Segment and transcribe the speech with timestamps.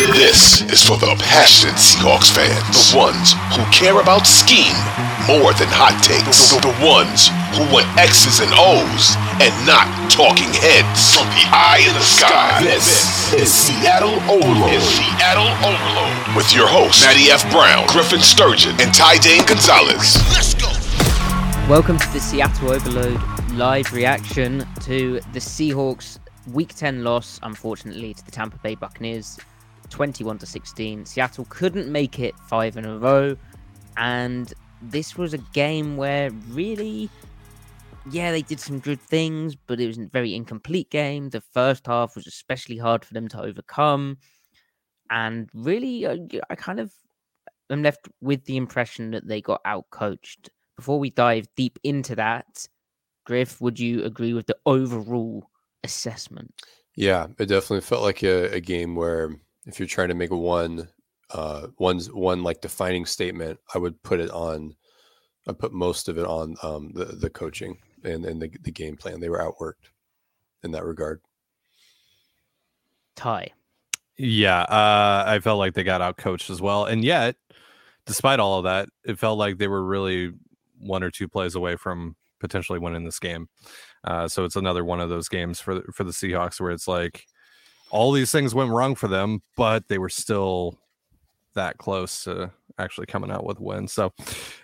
[0.00, 4.72] This is for the passionate Seahawks fans, the ones who care about scheme
[5.28, 9.12] more than hot takes, the ones who want X's and O's
[9.44, 11.12] and not talking heads.
[11.12, 14.72] From the eye in the sky, this is Seattle Overload.
[14.72, 17.44] Is Seattle Overload with your hosts Matty F.
[17.52, 20.16] Brown, Griffin Sturgeon, and Ty Dane Gonzalez.
[20.32, 20.72] Let's go.
[21.68, 23.20] Welcome to the Seattle Overload
[23.52, 26.16] live reaction to the Seahawks
[26.48, 29.36] Week 10 loss, unfortunately, to the Tampa Bay Buccaneers.
[29.90, 31.06] 21 to 16.
[31.06, 33.36] Seattle couldn't make it five in a row,
[33.96, 34.52] and
[34.82, 37.10] this was a game where really,
[38.10, 41.30] yeah, they did some good things, but it was a very incomplete game.
[41.30, 44.18] The first half was especially hard for them to overcome,
[45.10, 46.16] and really, uh,
[46.48, 46.92] I kind of
[47.70, 50.48] am left with the impression that they got outcoached.
[50.76, 52.66] Before we dive deep into that,
[53.26, 55.44] Griff, would you agree with the overall
[55.84, 56.54] assessment?
[56.96, 60.88] Yeah, it definitely felt like a, a game where if you're trying to make one
[61.30, 64.74] uh one's one like defining statement i would put it on
[65.48, 68.96] i put most of it on um the the coaching and and the, the game
[68.96, 69.90] plan they were outworked
[70.62, 71.20] in that regard
[73.20, 73.50] Ty.
[74.16, 77.36] Yeah, uh, I felt like they got out coached as well, and yet,
[78.06, 80.32] despite all of that, it felt like they were really
[80.78, 83.48] one or two plays away from potentially winning this game.
[84.04, 87.26] Uh, so it's another one of those games for for the Seahawks where it's like
[87.90, 90.78] all these things went wrong for them, but they were still
[91.54, 93.88] that close to actually coming out with a win.
[93.88, 94.12] So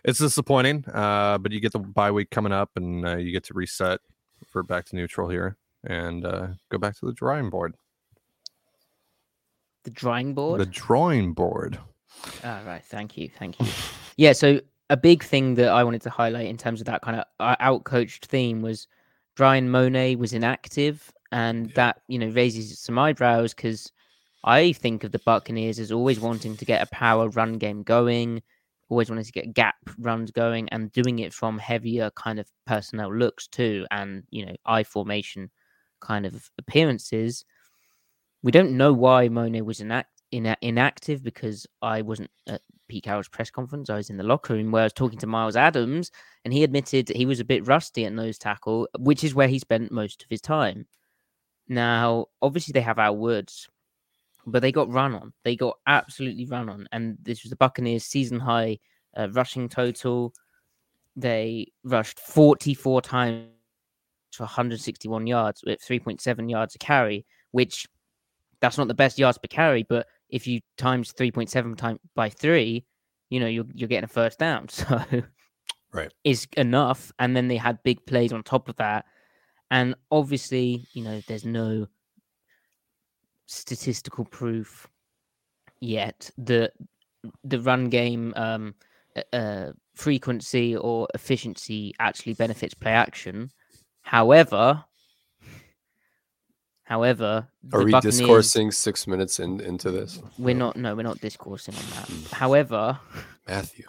[0.04, 3.44] it's disappointing, uh, but you get the bye week coming up, and uh, you get
[3.44, 4.00] to reset
[4.46, 7.74] for back to neutral here and uh, go back to the drawing board.
[9.84, 10.60] The drawing board.
[10.60, 11.78] The drawing board.
[12.44, 12.82] All right.
[12.84, 13.28] Thank you.
[13.28, 13.66] Thank you.
[14.16, 14.32] yeah.
[14.32, 14.60] So
[14.90, 17.56] a big thing that I wanted to highlight in terms of that kind of uh,
[17.56, 18.88] outcoached theme was
[19.36, 21.72] Bryan Mone was inactive, and Yeah.
[21.76, 23.90] that you know raises some eyebrows because
[24.44, 28.42] I think of the Buccaneers as always wanting to get a power run game going,
[28.88, 33.12] always wanting to get gap runs going, and doing it from heavier kind of personnel
[33.14, 35.50] looks too, and you know I formation
[36.00, 37.44] kind of appearances.
[38.42, 43.28] We don't know why Mone was inact- ina- inactive because I wasn't at Pete Carroll's
[43.28, 43.90] press conference.
[43.90, 46.12] I was in the locker room where I was talking to Myles Adams,
[46.44, 49.58] and he admitted he was a bit rusty at nose tackle, which is where he
[49.58, 50.86] spent most of his time.
[51.68, 53.68] Now, obviously, they have our words,
[54.46, 55.32] but they got run on.
[55.44, 58.78] They got absolutely run on, and this was the Buccaneers' season high
[59.16, 60.34] uh, rushing total.
[61.16, 63.48] They rushed 44 times
[64.32, 67.86] for 161 yards with 3.7 yards a carry, which
[68.60, 72.84] that's not the best yards per carry, but if you times 3.7 time by three,
[73.30, 74.68] you know, you're, you're getting a first down.
[74.76, 75.22] So
[75.92, 76.12] Right.
[76.24, 77.12] is enough.
[77.18, 79.06] And then they had big plays on top of that.
[79.70, 81.88] And obviously, you know, there's no
[83.46, 84.88] statistical proof
[85.80, 86.72] yet that
[87.44, 88.74] the run game um,
[89.16, 93.50] uh, uh, frequency or efficiency actually benefits play action.
[94.02, 94.84] However,
[96.86, 100.22] However, Are we Buccaneers, discoursing six minutes in, into this?
[100.38, 100.76] We're not.
[100.76, 102.06] No, we're not discoursing on that.
[102.06, 102.32] Mm.
[102.32, 103.00] However,
[103.48, 103.86] Matthew.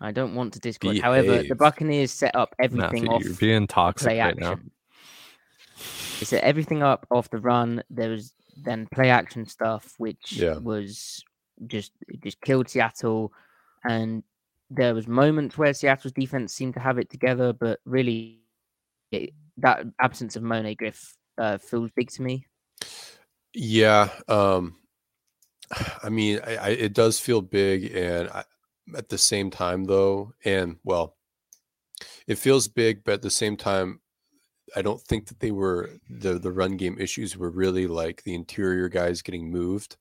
[0.00, 1.00] I don't want to discourse.
[1.00, 4.40] However, the Buccaneers set up everything Matthew, off you're being toxic play right action.
[4.40, 4.58] now.
[6.20, 7.82] They set everything up off the run.
[7.90, 10.58] There was then play action stuff, which Yeah.
[10.58, 11.24] was
[11.66, 11.92] just
[12.22, 13.32] just killed Seattle.
[13.84, 14.22] And
[14.70, 18.40] there was moments where Seattle's defense seemed to have it together, but really,
[19.10, 22.46] it, that absence of Mone Griff uh, feels big to me.
[23.54, 24.08] Yeah.
[24.28, 24.76] Um,
[26.02, 28.44] I mean, I, I, it does feel big, and I,
[28.96, 31.16] at the same time, though, and well,
[32.26, 34.00] it feels big, but at the same time,
[34.76, 38.34] I don't think that they were the the run game issues were really like the
[38.34, 39.96] interior guys getting moved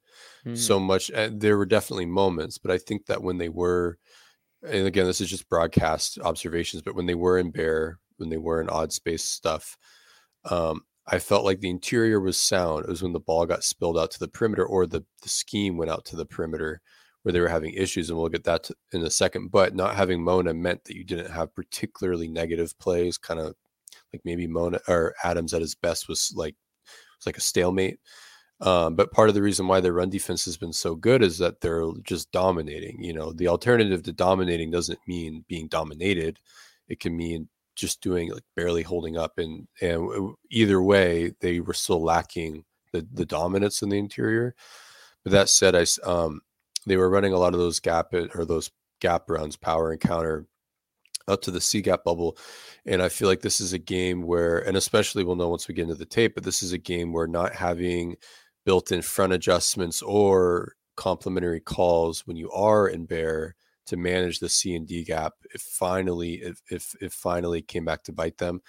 [0.45, 0.57] Mm.
[0.57, 1.12] so much.
[1.12, 4.00] And there were definitely moments, but I think that when they were,
[4.63, 8.38] and again, this is just broadcast observations, but when they were in bear, when they
[8.38, 9.78] were in odd space stuff,
[10.50, 12.86] um, I felt like the interior was sound.
[12.86, 15.78] It was when the ball got spilled out to the perimeter or the, the scheme
[15.78, 16.81] went out to the perimeter
[17.23, 18.09] where they were having issues.
[18.09, 19.51] And we'll get that to, in a second.
[19.51, 23.55] But not having Mone meant that you didn't have particularly negative plays, kind of
[24.13, 26.55] like maybe Mone or Adams at his best was like,
[27.19, 27.99] was like a stalemate.
[28.59, 31.37] Um, but part of the reason why their run defense has been so good is
[31.37, 33.03] that they're just dominating.
[33.03, 36.39] You know, the alternative to dominating doesn't mean being dominated.
[36.87, 41.73] It can mean just doing like barely holding up, and and either way, they were
[41.73, 44.55] still lacking the the dominance in the interior.
[45.23, 46.41] But that said, I um
[46.88, 50.48] they were running a lot of those gap or those gap runs, power and counter
[51.28, 52.38] up to the C gap bubble.
[52.86, 55.74] And I feel like this is a game where, and especially we'll know once we
[55.74, 58.16] get into the tape, but this is a game where not having
[58.66, 63.56] built in front adjustments or complementary calls when you are in bear
[63.86, 68.04] to manage the C and D gap, it finally, if if it finally came back
[68.04, 68.62] to bite them,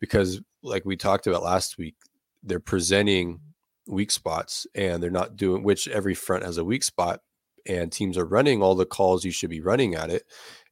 [0.00, 1.96] because like we talked about last week,
[2.42, 3.40] they're presenting
[3.86, 7.20] weak spots and they're not doing which every front has a weak spot
[7.68, 10.24] and teams are running all the calls you should be running at it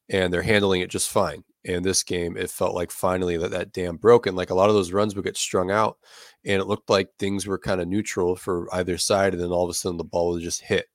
[0.09, 1.45] and they're handling it just fine.
[1.67, 4.69] And this game, it felt like finally that that dam broke, and like a lot
[4.69, 5.97] of those runs would get strung out,
[6.45, 9.65] and it looked like things were kind of neutral for either side, and then all
[9.65, 10.89] of a sudden the ball would just hit,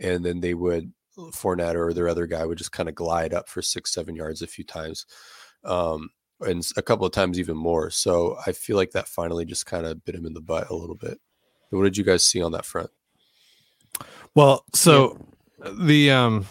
[0.00, 3.48] and then they would Fournette or their other guy would just kind of glide up
[3.48, 5.04] for six, seven yards a few times,
[5.64, 6.08] um,
[6.40, 7.90] and a couple of times even more.
[7.90, 10.74] So I feel like that finally just kind of bit him in the butt a
[10.74, 11.18] little bit.
[11.70, 12.90] What did you guys see on that front?
[14.34, 15.18] Well, so
[15.58, 16.46] the um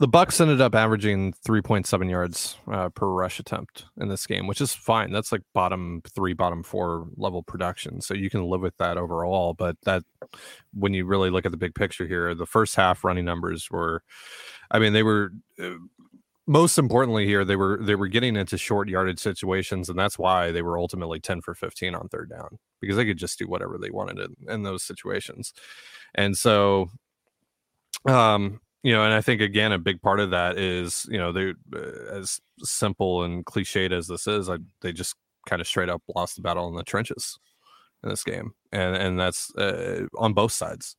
[0.00, 4.62] the Bucks ended up averaging 3.7 yards uh, per rush attempt in this game, which
[4.62, 5.12] is fine.
[5.12, 9.52] That's like bottom three, bottom four level production, so you can live with that overall.
[9.52, 10.02] But that,
[10.72, 14.02] when you really look at the big picture here, the first half running numbers were,
[14.70, 15.32] I mean, they were.
[15.62, 15.74] Uh,
[16.46, 20.50] most importantly here they were they were getting into short yardage situations and that's why
[20.50, 23.78] they were ultimately 10 for 15 on third down because they could just do whatever
[23.78, 25.52] they wanted in, in those situations
[26.14, 26.90] and so
[28.06, 31.32] um you know and i think again a big part of that is you know
[31.32, 35.14] they uh, as simple and cliched as this is I, they just
[35.46, 37.38] kind of straight up lost the battle in the trenches
[38.02, 40.96] in this game and and that's uh, on both sides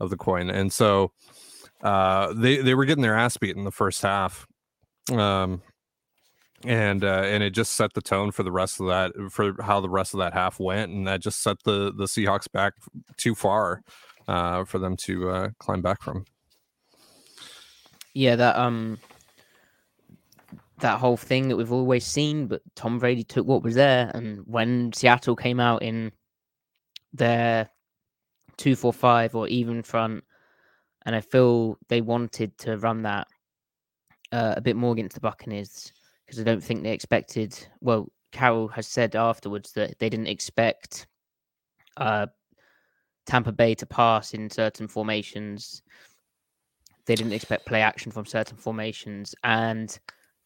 [0.00, 1.12] of the coin and so
[1.82, 4.46] uh they they were getting their ass beat in the first half
[5.12, 5.62] um
[6.64, 9.80] and uh and it just set the tone for the rest of that for how
[9.80, 12.72] the rest of that half went and that just set the the seahawks back
[13.16, 13.82] too far
[14.28, 16.24] uh for them to uh climb back from
[18.16, 18.98] Yeah, that um
[20.78, 24.40] that whole thing that we've always seen, but Tom Brady took what was there, and
[24.46, 26.10] when Seattle came out in
[27.12, 27.68] their
[28.56, 30.24] two four five or even front,
[31.04, 33.26] and I feel they wanted to run that
[34.32, 35.92] uh, a bit more against the Buccaneers
[36.24, 37.68] because I don't think they expected.
[37.82, 41.06] Well, Carroll has said afterwards that they didn't expect
[41.98, 42.28] uh,
[43.26, 45.82] Tampa Bay to pass in certain formations
[47.06, 49.98] they didn't expect play action from certain formations, and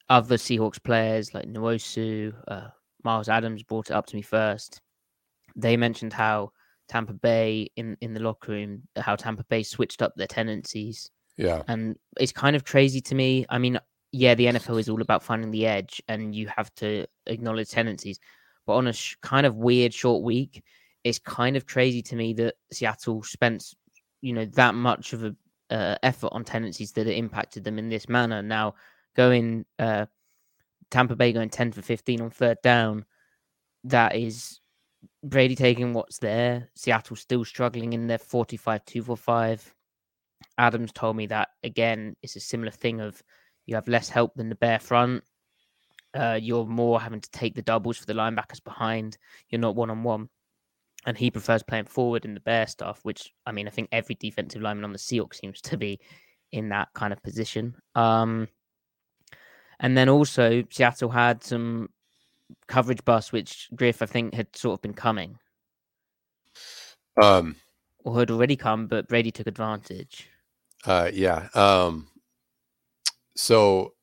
[0.08, 2.68] other Seahawks players like Nwosu, uh,
[3.04, 4.80] Myles Adams brought it up to me first.
[5.56, 6.52] They mentioned how
[6.88, 11.62] Tampa Bay in in the locker room, how Tampa Bay switched up their tendencies, Yeah.
[11.68, 13.46] and it's kind of crazy to me.
[13.48, 13.78] I mean,
[14.12, 18.18] yeah, the NFL is all about finding the edge, and you have to acknowledge tendencies.
[18.66, 20.62] But on a sh- kind of weird short week,
[21.04, 23.64] it's kind of crazy to me that Seattle spent,
[24.20, 25.34] you know, that much of a
[25.70, 28.42] uh, effort on tendencies that it impacted them in this manner.
[28.42, 28.74] Now,
[29.16, 30.06] going uh,
[30.90, 33.04] Tampa Bay going ten for fifteen on third down,
[33.84, 34.60] that is
[35.22, 36.68] Brady taking what's there.
[36.74, 39.74] Seattle still struggling in their 45 2 for 5.
[40.58, 43.22] Adams told me that again, it's a similar thing of
[43.66, 45.22] you have less help than the bear front.
[46.12, 49.16] Uh, you're more having to take the doubles for the linebackers behind.
[49.48, 50.28] You're not one on one.
[51.06, 54.14] And he prefers playing forward in the bear stuff, which I mean, I think every
[54.16, 55.98] defensive lineman on the Seahawks seems to be
[56.52, 57.74] in that kind of position.
[57.94, 58.48] Um,
[59.78, 61.88] and then also Seattle had some
[62.66, 65.38] coverage bust, which Griff I think had sort of been coming.
[67.20, 67.56] Um,
[68.04, 70.28] or had already come, but Brady took advantage.
[70.84, 71.48] Uh, yeah.
[71.54, 72.08] Um,
[73.36, 73.94] so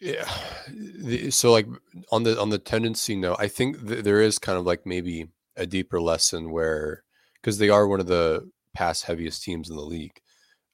[0.00, 0.28] yeah,
[0.68, 1.66] the, so like
[2.10, 5.28] on the on the tendency note, I think th- there is kind of like maybe
[5.56, 7.04] a deeper lesson where
[7.40, 10.18] because they are one of the pass heaviest teams in the league.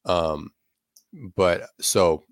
[0.05, 0.51] Um,
[1.37, 2.25] but so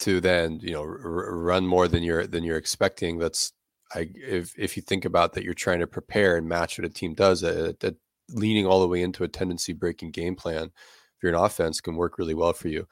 [0.00, 3.52] to then you know r- run more than you're than you're expecting, that's
[3.94, 6.90] I if if you think about that, you're trying to prepare and match what a
[6.90, 7.42] team does.
[7.42, 7.96] That,
[8.30, 11.96] leaning all the way into a tendency breaking game plan, if you're an offense, can
[11.96, 12.86] work really well for you.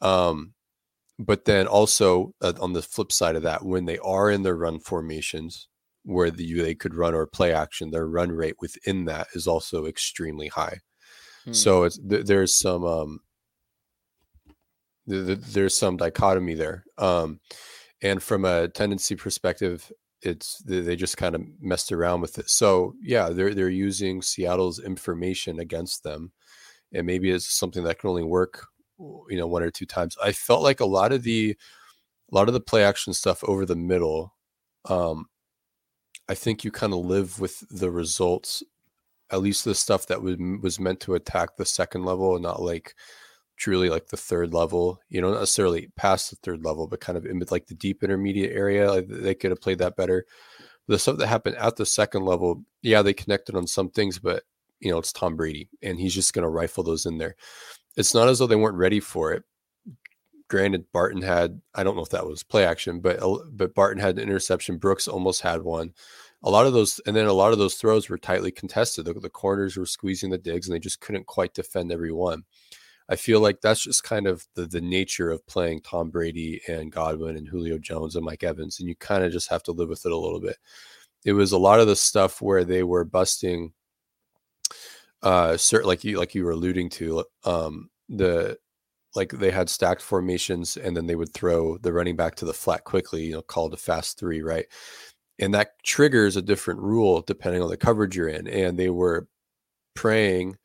[0.00, 0.54] Um,
[1.18, 4.56] but then also uh, on the flip side of that, when they are in their
[4.56, 5.68] run formations
[6.04, 9.86] where the, they could run or play action, their run rate within that is also
[9.86, 10.78] extremely high.
[11.44, 11.52] Hmm.
[11.52, 13.20] So it's th- there's some um,
[15.08, 16.84] th- th- there's some dichotomy there.
[16.98, 17.40] Um,
[18.02, 19.90] and from a tendency perspective,
[20.22, 22.48] it's they just kind of messed around with it.
[22.48, 26.32] So yeah, they're they're using Seattle's information against them,
[26.92, 28.66] and maybe it's something that can only work,
[28.98, 30.16] you know, one or two times.
[30.22, 31.56] I felt like a lot of the
[32.32, 34.34] a lot of the play action stuff over the middle.
[34.88, 35.26] Um,
[36.28, 38.62] I think you kind of live with the results,
[39.30, 42.62] at least the stuff that was was meant to attack the second level and not
[42.62, 42.94] like
[43.56, 47.16] truly like the third level, you know, not necessarily past the third level, but kind
[47.18, 48.90] of in like the deep intermediate area.
[48.90, 50.26] Like they could have played that better.
[50.88, 54.42] The stuff that happened at the second level, yeah, they connected on some things, but
[54.80, 57.36] you know, it's Tom Brady and he's just going to rifle those in there.
[57.96, 59.44] It's not as though they weren't ready for it.
[60.52, 63.18] Granted, Barton had, I don't know if that was play action, but,
[63.56, 64.76] but Barton had an interception.
[64.76, 65.94] Brooks almost had one.
[66.42, 69.06] A lot of those, and then a lot of those throws were tightly contested.
[69.06, 72.42] The, the corners were squeezing the digs and they just couldn't quite defend every one.
[73.08, 76.92] I feel like that's just kind of the the nature of playing Tom Brady and
[76.92, 79.88] Godwin and Julio Jones and Mike Evans, and you kind of just have to live
[79.88, 80.56] with it a little bit.
[81.24, 83.72] It was a lot of the stuff where they were busting,
[85.22, 88.58] uh, certain like you like you were alluding to, um, the
[89.14, 92.54] like they had stacked formations and then they would throw the running back to the
[92.54, 94.66] flat quickly, you know, called a fast three, right?
[95.38, 98.46] And that triggers a different rule depending on the coverage you're in.
[98.46, 99.26] And they were
[99.94, 100.56] praying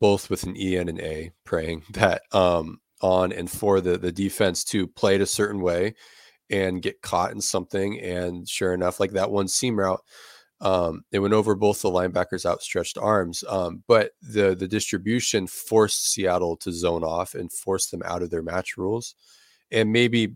[0.00, 4.12] both with an E and an A, praying that um, on and for the the
[4.12, 5.94] defense to play it a certain way
[6.50, 8.00] and get caught in something.
[8.00, 10.02] And sure enough, like that one seam route,
[10.60, 13.42] um, it went over both the linebackers' outstretched arms.
[13.48, 18.30] Um, but the the distribution forced Seattle to zone off and forced them out of
[18.30, 19.14] their match rules.
[19.70, 20.34] And maybe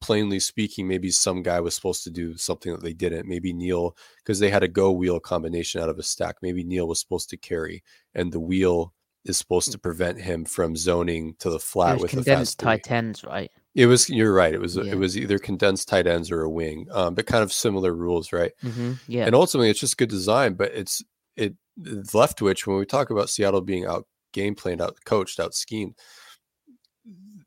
[0.00, 3.28] plainly speaking, maybe some guy was supposed to do something that they didn't.
[3.28, 6.36] Maybe Neal, because they had a go wheel combination out of a stack.
[6.40, 7.82] Maybe Neal was supposed to carry,
[8.14, 8.94] and the wheel
[9.24, 13.50] is supposed to prevent him from zoning to the flat with condensed tight ends, right?
[13.78, 14.10] It was.
[14.10, 14.52] You're right.
[14.52, 14.74] It was.
[14.74, 14.90] Yeah.
[14.90, 18.32] It was either condensed tight ends or a wing, um, but kind of similar rules,
[18.32, 18.50] right?
[18.64, 18.94] Mm-hmm.
[19.06, 19.24] Yeah.
[19.24, 20.54] And ultimately, it's just good design.
[20.54, 21.00] But it's
[21.36, 25.94] it Leftwich when we talk about Seattle being out game planned, out coached, out schemed.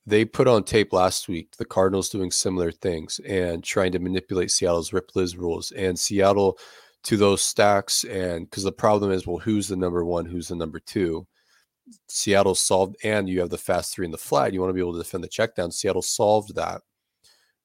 [0.06, 4.52] They put on tape last week the Cardinals doing similar things and trying to manipulate
[4.52, 6.58] Seattle's Rip Liz rules and Seattle
[7.04, 8.06] to those stacks.
[8.06, 10.26] And because the problem is, well, who's the number one?
[10.26, 11.28] Who's the number two?
[12.08, 14.54] Seattle solved, and you have the fast three in the flat.
[14.54, 15.72] You want to be able to defend the check down.
[15.72, 16.82] Seattle solved that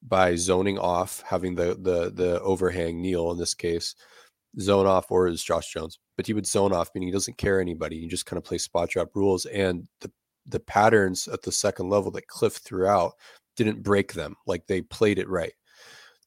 [0.07, 3.95] by zoning off, having the the the overhang Neal in this case,
[4.61, 7.61] zone off, or is Josh Jones, but he would zone off, meaning he doesn't care
[7.61, 8.01] anybody.
[8.01, 10.11] He just kind of play spot drop rules, and the
[10.47, 13.15] the patterns at the second level that Cliff threw out
[13.57, 14.37] didn't break them.
[14.47, 15.53] Like they played it right.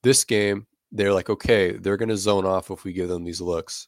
[0.04, 3.42] This game, they're like, okay, they're going to zone off if we give them these
[3.42, 3.88] looks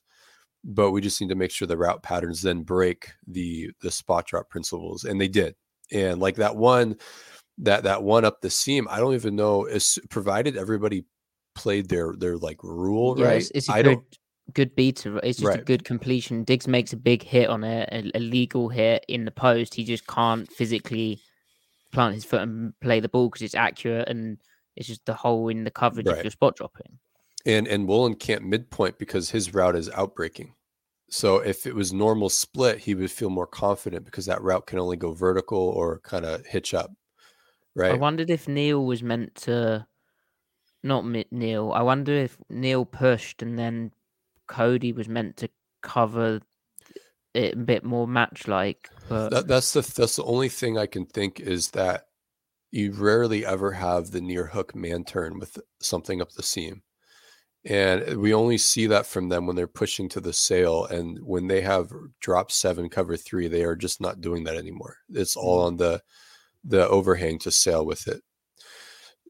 [0.64, 4.26] but we just need to make sure the route patterns then break the the spot
[4.26, 5.56] drop principles and they did
[5.92, 6.96] and like that one
[7.58, 11.04] that that one up the seam i don't even know is provided everybody
[11.56, 14.18] played their their like rule yes, right it's a I good, don't
[14.54, 15.60] good beat it's just right.
[15.60, 19.26] a good completion diggs makes a big hit on it a, a legal hit in
[19.26, 21.20] the post he just can't physically
[21.92, 24.38] plant his foot and play the ball because it's accurate and
[24.76, 26.18] it's just the hole in the coverage right.
[26.18, 26.98] of your spot dropping
[27.46, 30.54] and and Woolen can't midpoint because his route is outbreaking.
[31.10, 34.80] So if it was normal split, he would feel more confident because that route can
[34.80, 36.92] only go vertical or kind of hitch up.
[37.76, 37.92] Right.
[37.92, 39.86] I wondered if Neal was meant to
[40.84, 41.72] not Neal.
[41.74, 43.92] I wonder if Neal pushed and then
[44.48, 45.50] Cody was meant to
[45.82, 46.40] cover
[47.34, 48.90] it a bit more match like.
[49.10, 52.08] But that, that's the that's the only thing I can think is that
[52.72, 56.84] you rarely ever have the near hook man turn with something up the seam
[57.66, 60.86] And we only see that from them when they're pushing to the sail.
[60.86, 64.98] And when they have drop seven, cover three, they are just not doing that anymore.
[65.10, 65.68] It's all Mm-hmm.
[65.68, 66.02] on the
[66.64, 68.22] the overhang to sail with it.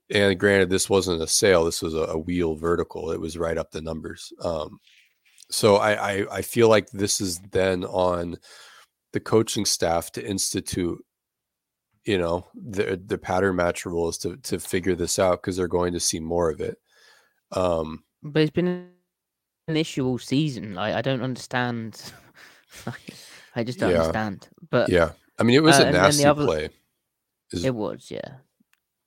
[0.10, 3.12] And granted, this wasn't a sail, this was a, a wheel vertical.
[3.12, 4.32] It was right up the numbers.
[4.42, 4.80] Um,
[5.50, 8.38] so I, I I feel like this is then on
[9.14, 11.04] the coaching staff to institute
[12.06, 15.94] you know the the pattern match rules to to figure this out because they're going
[15.94, 16.78] to see more of it
[17.52, 18.88] um But it's been
[19.68, 20.76] an issue all season.
[20.76, 22.02] Like I don't understand.
[22.86, 23.14] like,
[23.56, 23.98] I just don't Yeah.
[24.02, 24.48] understand.
[24.70, 26.70] But yeah i mean it was Uh, a and then the nasty other- play
[27.52, 28.36] is- It was, yeah.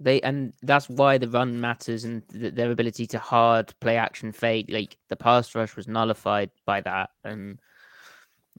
[0.01, 4.33] They and that's why the run matters and th- their ability to hard play action
[4.33, 4.67] fake.
[4.69, 7.11] Like the pass rush was nullified by that.
[7.23, 7.61] And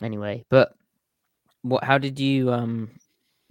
[0.01, 0.73] anyway, but
[1.61, 1.83] what?
[1.83, 2.89] How did you um?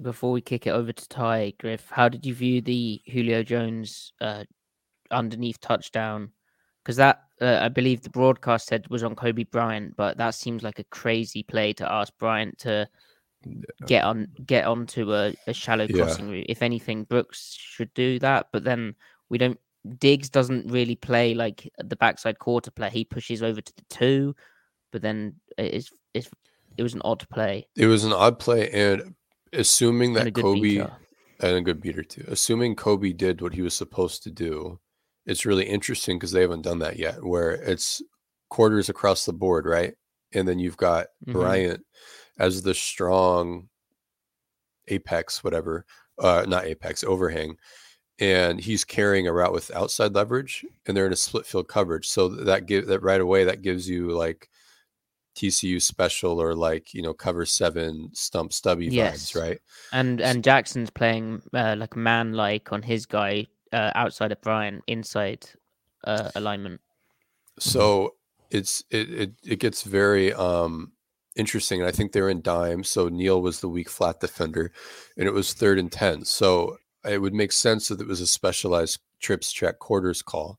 [0.00, 4.12] Before we kick it over to Ty Griff, how did you view the Julio Jones
[4.20, 4.44] uh
[5.10, 6.32] underneath touchdown?
[6.84, 10.62] Because that uh, I believe the broadcast said was on Coby Bryant, but that seems
[10.62, 12.86] like a crazy play to ask Bryant to
[13.86, 16.04] get on get onto a, a shallow Yeah.
[16.04, 16.46] crossing route.
[16.48, 18.94] If anything, Brooks should do that, but then
[19.30, 19.58] we don't.
[19.98, 22.88] Diggs doesn't really play like the backside quarter play.
[22.90, 24.34] He pushes over to the two,
[24.92, 26.30] but then it's it's
[26.76, 29.14] it was an odd play it was an odd play and
[29.52, 30.92] assuming that good coby beater.
[31.40, 34.78] and a good beater too assuming coby did what he was supposed to do
[35.26, 38.02] it's really interesting because they haven't done that yet where it's
[38.50, 39.94] quarters across the board right
[40.32, 41.32] and then you've got Mhm.
[41.32, 41.86] bryant
[42.38, 43.68] as the strong
[44.88, 45.84] apex whatever
[46.18, 47.56] uh not apex overhang
[48.20, 52.06] and he's carrying a route with outside leverage and they're in a split field coverage
[52.06, 54.48] so that give that right away that gives you like
[55.36, 59.32] tcu special or like you know cover seven stump stubby Yes.
[59.32, 59.58] vibes right
[59.92, 64.82] And and Jackson's playing uh, like man like on his guy uh, outside of Brian
[64.86, 65.46] inside
[66.04, 66.80] uh, alignment.
[67.58, 68.14] so
[68.50, 70.92] it's it, it it gets very um
[71.36, 72.84] interesting and i think they're in dime.
[72.84, 74.70] So neal was the weak flat defender
[75.16, 78.26] and it was third and 10 so it would make sense that it was a
[78.26, 80.58] specialized trips check quarters call.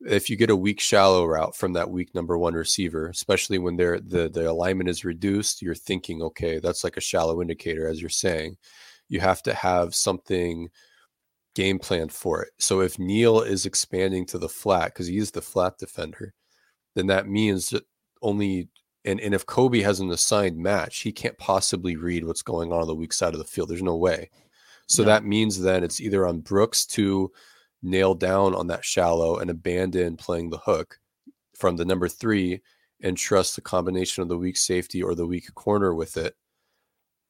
[0.00, 3.76] If you get a weak shallow route from that weak number one receiver especially when
[3.76, 8.00] they're the the alignment is reduced you're thinking okay that's like a shallow indicator as
[8.00, 8.56] you're saying.
[9.08, 10.68] You have to have something
[11.54, 15.30] game plan for it so if neal is expanding to the flat because he is
[15.30, 16.32] the flat defender
[16.94, 17.84] then that means that
[18.22, 18.68] only
[19.04, 22.82] and, and if Coby has an assigned match, he can't possibly read what's going on
[22.82, 23.70] on the weak side of the field.
[23.70, 24.28] There's no way.
[24.86, 25.06] So No.
[25.08, 27.32] that means then it's either on Brooks to
[27.82, 30.98] nail down on that shallow and abandon playing the hook
[31.56, 32.60] from the number three
[33.02, 36.36] and trust the combination of the weak safety or the weak corner with it,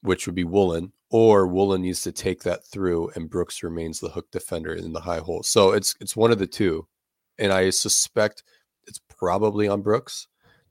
[0.02, 4.10] which would be Woolen, or Woolen needs to take that through and Brooks remains the
[4.10, 5.42] hook defender in the high hole.
[5.42, 6.86] So it's it's one of the two.
[7.38, 8.42] And I suspect
[8.86, 10.26] it's probably on Brooks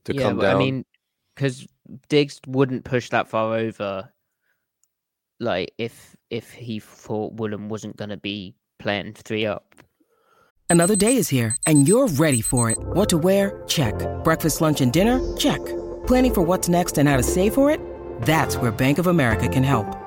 [0.05, 0.55] to yeah, come down.
[0.55, 0.85] I mean,
[1.35, 1.65] because
[2.09, 4.11] Diggs wouldn't push that far over.
[5.39, 9.75] Like if if he thought Woolen wasn't going to be playing three up.
[10.69, 12.77] Another day is here, and you're ready for it.
[12.79, 13.63] What to wear?
[13.67, 13.95] Check.
[14.23, 15.21] Breakfast, lunch, and dinner?
[15.37, 15.63] Check.
[16.05, 17.79] Planning for what's next and how to save for it?
[18.23, 20.06] That's where Bank of America can help.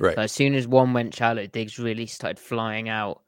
[0.00, 0.16] Right.
[0.16, 3.22] But as soon as one went shallow, Diggs really started flying out.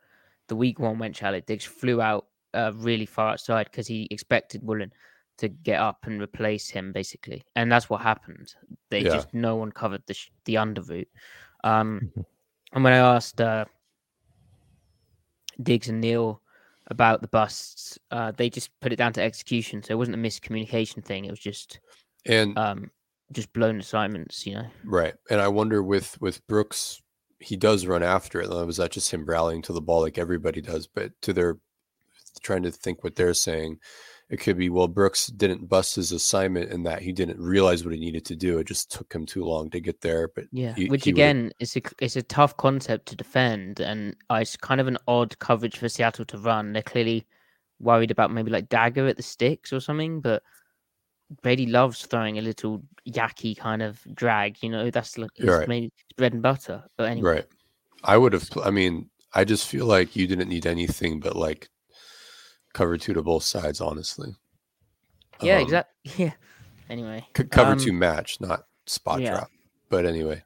[0.48, 1.40] The week one went shallow.
[1.40, 4.92] Diggs flew out uh, really far outside because he expected Woolen
[5.38, 8.54] to get up and replace him, basically, and that's what happened.
[8.90, 9.10] They Yeah.
[9.10, 11.08] just no one covered the sh- the under route.
[11.62, 12.10] Um,
[12.72, 13.66] and when I asked uh,
[15.62, 16.42] Diggs and Neal
[16.86, 19.82] about the busts, uh, they just put it down to execution.
[19.82, 21.24] So it wasn't a miscommunication thing.
[21.24, 21.80] It was just
[22.24, 22.90] and um,
[23.32, 24.66] just blown assignments, you know.
[24.84, 25.14] right.
[25.30, 27.02] And I wonder with with Brooks,
[27.38, 28.48] he does run after it.
[28.48, 30.86] Was that just him rallying to the ball like everybody does?
[30.86, 31.58] But to their
[32.42, 33.78] trying to think what they're saying,
[34.28, 37.94] it could be well Brooks didn't bust his assignment in that he didn't realize what
[37.94, 38.58] he needed to do.
[38.58, 40.28] It just took him too long to get there.
[40.34, 44.16] But Yeah, he- which he again is a it's a tough concept to defend, and
[44.30, 46.72] uh, it's kind of an odd coverage for Seattle to run.
[46.72, 47.26] They're clearly
[47.80, 50.42] worried about maybe like dagger at the sticks or something, but
[51.42, 54.62] Brady loves throwing a little yacky kind of drag.
[54.62, 55.68] You know, that's like his Right.
[55.68, 56.84] maybe his bread and butter.
[56.96, 57.46] But anyway, right.
[58.04, 58.48] I would have.
[58.64, 61.68] I mean, I just feel like you didn't need anything but like
[62.74, 63.80] cover two to both sides.
[63.80, 64.34] Honestly,
[65.42, 66.12] yeah, Um, exactly.
[66.26, 66.32] Yeah.
[66.88, 69.30] Anyway, c- cover um, two match, not spot yeah.
[69.32, 69.50] drop.
[69.88, 70.42] But anyway,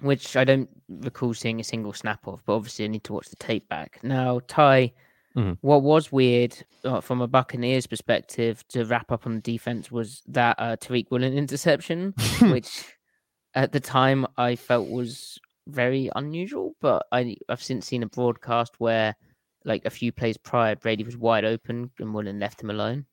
[0.00, 3.28] which I don't recall seeing a single snap of, but obviously I need to watch
[3.28, 4.00] the tape back.
[4.02, 4.92] Now, Ty,
[5.38, 5.56] Mhm.
[5.60, 10.22] what was weird uh, from a Buccaneers perspective to wrap up on the defense was
[10.26, 12.84] that uh, Tariq Woolen interception, which
[13.54, 18.74] at the time I felt was very unusual, but I, I've since seen a broadcast
[18.78, 19.14] where,
[19.64, 23.06] like a few plays prior, Brady was wide open and Woolen left him alone.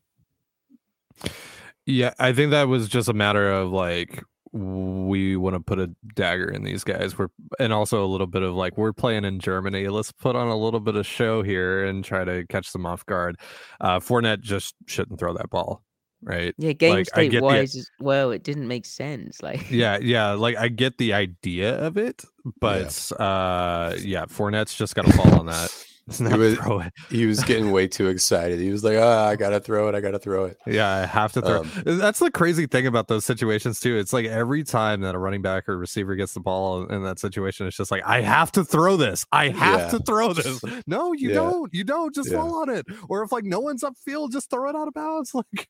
[1.85, 4.23] Yeah, I think that was just a matter of like
[4.55, 7.17] we want to put a dagger in these guys.
[7.17, 7.27] We're
[7.59, 9.89] and also a little bit of like we're playing in Germany.
[9.89, 13.05] Let's put on a little bit of show here and try to catch them off
[13.05, 13.37] guard.
[13.81, 15.83] Uh Fournette just shouldn't throw that ball,
[16.23, 16.55] right?
[16.57, 19.43] Yeah, game Like, state get the- wise as well, it didn't make sense.
[19.43, 20.31] Like, Yeah, yeah.
[20.31, 22.23] Like I get the idea of it,
[22.61, 25.69] but uh yeah, Fournette's just got to fall on that.
[26.07, 28.59] Was- he was getting way too excited.
[28.59, 29.95] He was like, "Ah, I gotta throw it.
[29.95, 31.61] I gotta throw it." Yeah, I have to throw.
[31.61, 33.97] Um, That's the crazy thing about those situations too.
[33.97, 37.17] It's like every time that a running back or receiver gets the ball in that
[37.17, 39.25] situation, it's just like I have to throw this.
[39.31, 39.87] I have Yeah.
[39.89, 40.61] to throw this.
[40.85, 41.35] No, you Yeah.
[41.35, 41.73] don't.
[41.73, 42.13] You don't.
[42.13, 42.37] Just Yeah.
[42.37, 42.85] fall on it.
[43.09, 45.33] Or if like no one's upfield, just throw it out of bounds.
[45.33, 45.67] Like,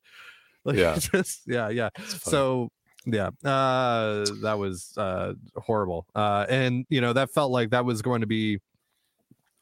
[0.65, 0.95] like Yeah.
[0.99, 1.89] just yeah, yeah.
[2.07, 2.71] So
[3.05, 6.07] yeah, uh, that was uh horrible.
[6.13, 8.59] Uh, and you know that felt like that was going to be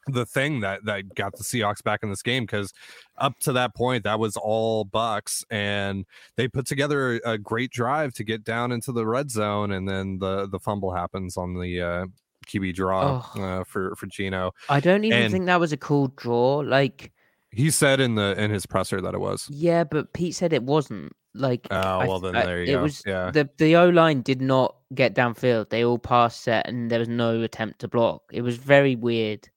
[0.06, 2.72] the thing that that got the Seahawks back in this game because
[3.18, 6.04] up to that point that was all Bucks and
[6.36, 10.18] they put together a great drive to get down into the red zone and then
[10.18, 12.06] the the fumble happens on the uh
[12.46, 13.42] QB draw Oh.
[13.42, 14.52] uh, for for Geno.
[14.68, 16.56] I don't even And- think that was a cool draw.
[16.58, 17.10] Like,
[17.50, 19.48] He said in the in his presser that it was.
[19.50, 21.12] Yeah, but Pete said it wasn't.
[21.36, 22.82] Like, Oh well, th- then I- there you it go.
[22.82, 25.70] was yeah, the the O line did not get downfield.
[25.70, 28.22] They all passed set, and there was no attempt to block.
[28.30, 29.48] It was very weird.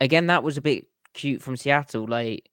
[0.00, 2.06] Again, that was a bit cute from Seattle.
[2.08, 2.48] Like,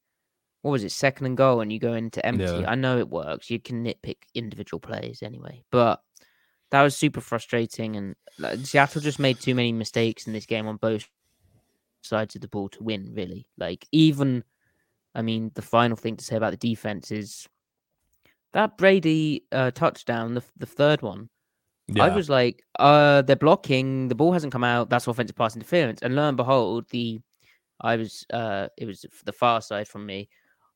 [0.62, 2.44] what was it, second and goal, and you go into empty?
[2.44, 2.66] Yeah.
[2.70, 3.50] I know it works.
[3.50, 6.02] You can nitpick individual plays anyway, but
[6.72, 7.96] that was super frustrating.
[7.96, 11.08] And like, Seattle just made too many mistakes in this game on both
[12.02, 13.14] sides of the ball to win.
[13.14, 14.44] Really, like even.
[15.16, 17.48] I mean, the final thing to say about the defense is
[18.54, 21.30] that Brady uh, touchdown, the, the third one.
[21.88, 22.04] yeah.
[22.04, 24.10] I was like, uh, they're blocking.
[24.10, 24.92] The ball hasn't come out.
[24.92, 26.04] That's offensive pass interference.
[26.04, 27.20] And lo and behold, the
[27.82, 30.30] I was uh, it was the far side from me.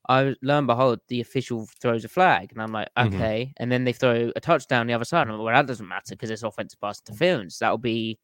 [0.10, 3.14] I was lo and behold, the official throws a flag, and I'm like, Mhm.
[3.16, 3.54] okay.
[3.58, 5.28] And then they throw a touchdown the other side.
[5.28, 7.60] I'm like, well, that doesn't matter because it's offensive pass interference.
[7.60, 8.20] That'll be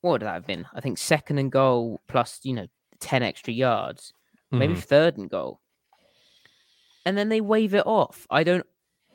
[0.00, 0.66] what would that have been?
[0.74, 2.66] I think second and goal plus you know
[3.00, 4.12] ten extra yards
[4.52, 4.82] maybe Mhm.
[4.82, 5.60] third and goal.
[7.06, 8.26] And then they wave it off.
[8.30, 8.66] I don't.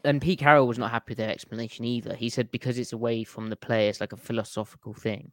[0.04, 2.16] And Pete Carroll was not happy with their explanation either.
[2.16, 5.32] He said because it's away from the play, it's like a philosophical thing.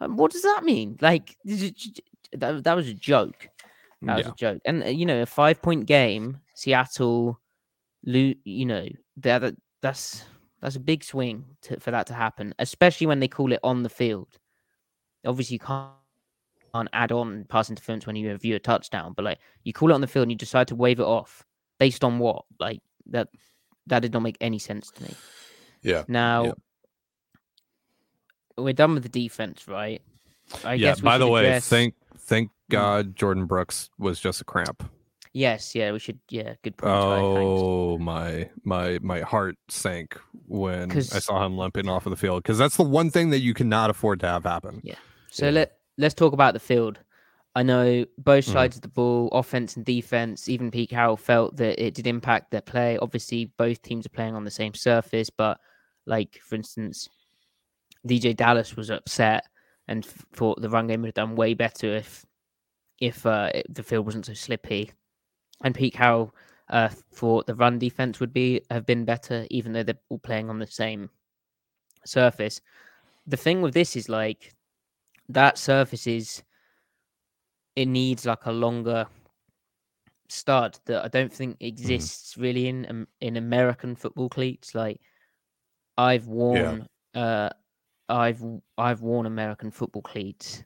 [0.00, 0.98] Um, what does that mean?
[1.00, 2.02] Like this is j- j-
[2.38, 3.48] that, that was a joke.
[4.02, 4.32] That was Yeah.
[4.32, 4.62] a joke.
[4.64, 7.40] And uh, you know, a five point game, Seattle,
[8.02, 8.86] you know,
[9.18, 10.24] that that- that's
[10.60, 13.82] that's a big swing to, for that to happen, especially when they call it on
[13.82, 14.38] the field.
[15.24, 15.92] Obviously, you can't
[16.74, 19.94] can't add on pass interference when you review a touchdown, but like you call it
[19.94, 21.44] on the field and you decide to wave it off
[21.78, 22.44] based on what?
[22.58, 23.28] Like that
[23.86, 25.14] that did not make any sense to me.
[25.82, 26.04] Yeah.
[26.08, 26.54] Now
[28.58, 30.00] we're done with the defense, right?
[30.64, 30.88] I yeah.
[30.90, 32.72] guess By the way, address- thank thank Mm.
[32.72, 34.90] God Jordyn Brooks was just a cramp.
[35.32, 36.92] Yes, yeah, we should yeah, good point.
[36.92, 42.42] Oh my my my heart sank when I saw him limping off of the field
[42.42, 44.80] because that's the one thing that you cannot afford to have happen.
[44.82, 44.94] Yeah.
[45.30, 45.52] So Yeah.
[45.52, 46.98] let let's talk about the field.
[47.54, 48.52] I know both Mhm.
[48.52, 50.48] sides of the ball, offense and defense.
[50.48, 52.98] Even Pete Carroll felt that it did impact their play.
[52.98, 55.60] Obviously, both teams are playing on the same surface, but
[56.06, 57.08] like for instance,
[58.06, 59.44] DeeJay Dallas was upset
[59.88, 62.24] and f- thought the run game would have done way better if
[63.00, 64.90] if uh, it- the field wasn't so slippy.
[65.64, 66.34] And Pete Carroll
[66.68, 70.50] uh, thought the run defense would be have been better, even though they're all playing
[70.50, 71.10] on the same
[72.04, 72.60] surface.
[73.26, 74.54] The thing with this is like
[75.28, 76.42] that surface is
[77.74, 79.06] it needs like a longer
[80.28, 84.74] stud that I don't think exists really in in American football cleats.
[84.74, 85.00] Like
[85.96, 87.50] I've worn uh
[88.08, 88.42] I've
[88.78, 90.62] I've worn American football cleats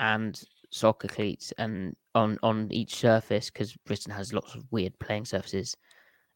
[0.00, 5.24] and soccer cleats and on on each surface because Britain has lots of weird playing
[5.24, 5.76] surfaces,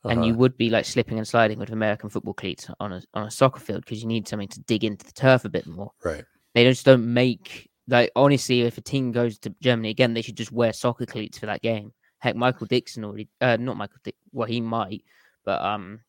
[0.05, 0.38] and you Uh-huh.
[0.40, 3.61] would be like slipping and sliding with American football cleats on a on a soccer
[3.61, 5.92] field because you need something to dig into the turf a bit more.
[6.05, 6.24] Right.
[6.55, 10.37] They just don't make like honestly, if a team goes to Germany again, they should
[10.37, 11.92] just wear soccer cleats for that game.
[12.18, 15.03] Heck, Michael Dickson already, uh, not Michael Dick, well, he might,
[15.44, 16.00] but um,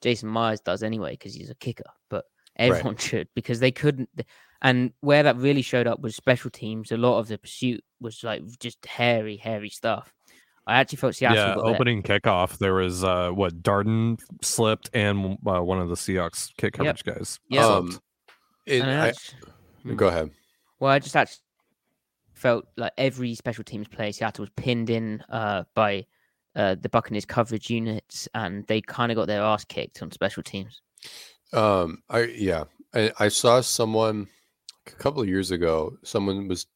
[0.00, 1.90] Jason Myers does anyway because he's a kicker.
[2.08, 2.24] But
[2.56, 4.08] everyone should because they couldn't.
[4.62, 6.92] And where that really showed up was special teams.
[6.92, 10.12] A lot of the pursuit was like just hairy, hairy stuff.
[10.66, 11.36] I actually felt Seattle.
[11.38, 11.74] yeah, got there.
[11.74, 16.76] opening kickoff, there was uh what Darden slipped and uh, one of the Seahawks kick
[16.76, 16.98] Yep.
[16.98, 17.40] coverage guys.
[17.48, 17.64] Yeah.
[17.66, 17.98] Um,
[18.66, 19.34] it, And I I, act-
[19.86, 19.96] Mm.
[19.96, 20.30] go ahead.
[20.78, 21.40] Well, I just actually
[22.34, 26.04] felt like every special teams play Seattle was pinned in uh, by
[26.54, 30.42] uh, the Buccaneers coverage units, and they kind of got their ass kicked on special
[30.42, 30.82] teams.
[31.52, 34.28] Um, I yeah, I, I saw someone
[34.86, 35.96] a couple of years ago.
[36.04, 36.66] Someone was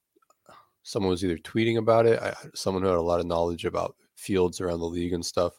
[0.83, 2.21] someone was either tweeting about it.
[2.21, 5.55] I, someone who had a lot of knowledge about fields around the league and stuff,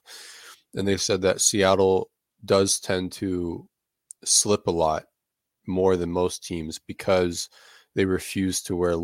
[0.73, 2.09] and they said that Seattle
[2.43, 3.67] does tend to
[4.23, 5.05] slip a lot
[5.67, 7.49] more than most teams because
[7.95, 8.95] they refuse to wear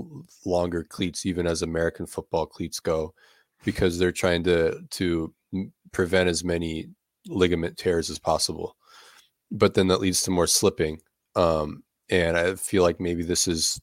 [0.46, 3.14] longer cleats, even as American football cleats go,
[3.64, 5.34] because they're trying to to
[5.92, 6.90] prevent as many
[7.28, 8.76] ligament tears as possible
[9.52, 11.02] but then that leads to more slipping.
[11.36, 13.80] Um, and I feel like maybe this is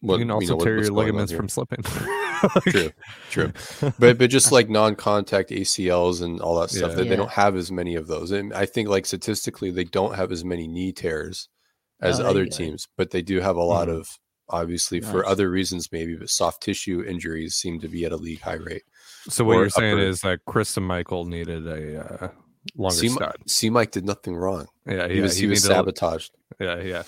[0.00, 1.82] you can also know, tear what's your ligaments from slipping.
[2.68, 2.90] True,
[3.32, 3.52] true.
[3.98, 6.96] But but just like non-contact ACLs and all that stuff, Yeah.
[6.96, 7.16] that they Yeah.
[7.16, 8.30] don't have as many of those.
[8.30, 11.48] And I think like statistically, they don't have as many knee tears
[12.00, 12.56] as Oh, other you go.
[12.56, 13.96] teams, but they do have a lot Mhm.
[13.98, 14.08] of
[14.50, 18.40] obviously for other reasons maybe, but soft tissue injuries seem to be at a league
[18.40, 18.84] high rate.
[19.28, 22.28] so what or you're saying is that Chris and Michael needed a uh,
[22.76, 23.36] longer C, stud.
[23.46, 24.66] C Mike did nothing wrong.
[24.86, 26.32] Yeah, He yeah, was he, was needed a- sabotaged.
[26.60, 27.02] Yeah, yeah.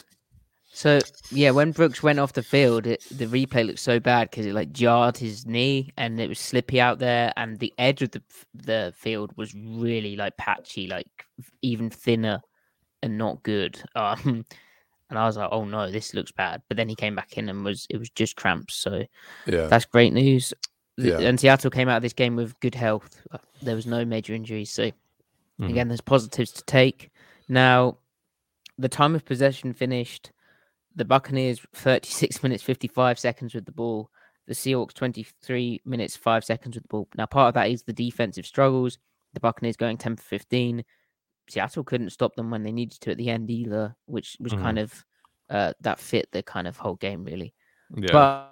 [0.73, 1.01] So
[1.33, 4.55] yeah, when Brooks went off the field, it, the replay looked so bad because it
[4.55, 8.23] like jarred his knee and it was slippy out there, and the edge of the
[8.55, 11.09] the field was really like patchy, like
[11.63, 12.41] even thinner
[13.03, 13.83] and not good.
[13.97, 14.47] Um,
[15.11, 16.63] and I was like, oh no, this looks bad.
[16.69, 18.77] But then he came back in and was it was just cramps.
[18.77, 19.03] So
[19.47, 19.67] Yeah.
[19.67, 20.55] that's great news.
[20.97, 21.19] Yeah.
[21.19, 23.21] And Seattle came out of this game with good health.
[23.33, 24.71] Uh, There was no major injuries.
[24.71, 24.93] So
[25.61, 25.71] Mhm.
[25.71, 27.11] again, there's positives to take.
[27.49, 27.99] Now,
[28.79, 30.33] the time of possession finished.
[30.97, 34.11] The Buccaneers 36 minutes 55 seconds with the ball.
[34.47, 37.09] The Seahawks 23 minutes 5 seconds with the ball.
[37.17, 38.99] Now, part of that is the defensive struggles.
[39.35, 40.85] The Buccaneers going 10 for 15.
[41.49, 44.63] Seattle couldn't stop them when they needed to at the end either, which was Mhm.
[44.63, 45.05] kind of
[45.51, 47.53] uh, that fit the kind of whole game really.
[47.97, 48.47] Yeah.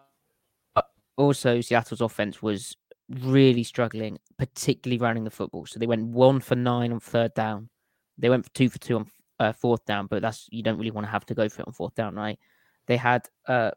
[0.75, 2.77] But also, Seattle's offense was
[3.09, 5.67] really struggling, particularly running the football.
[5.67, 7.71] So they went one for nine on third down.
[8.19, 9.07] They went for two for two on
[9.39, 11.69] uh, fourth down, but that's you don't really want to have to go for it
[11.69, 12.39] on fourth down, right?
[12.87, 13.71] They had uh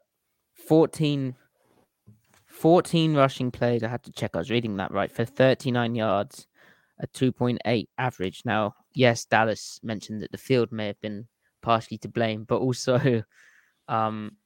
[0.67, 1.35] 14,
[2.47, 3.83] 14 rushing plays.
[3.83, 4.31] I had to check.
[4.35, 6.47] I was reading that right for 39 yards,
[6.99, 8.41] a 2.8 average.
[8.45, 11.27] Now, yes, Dallas mentioned that the field may have been
[11.61, 13.23] partially to blame, but also,
[13.87, 14.37] um,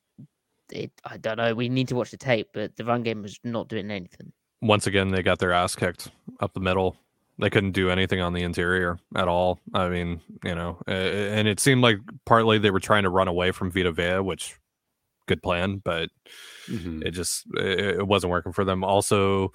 [0.71, 1.53] it, I don't know.
[1.53, 4.31] We need to watch the tape, but the run game was not doing anything.
[4.65, 6.95] Once again, they got their ass kicked up the middle.
[7.37, 9.59] They couldn't do anything on the interior at all.
[9.73, 13.51] I mean, you know, and it seemed like partly they were trying to run away
[13.51, 14.55] from Vita Vea, which
[15.27, 16.09] good plan, but
[16.67, 17.03] Mhm.
[17.05, 18.83] it just it, it wasn't working for them.
[18.83, 19.51] Also,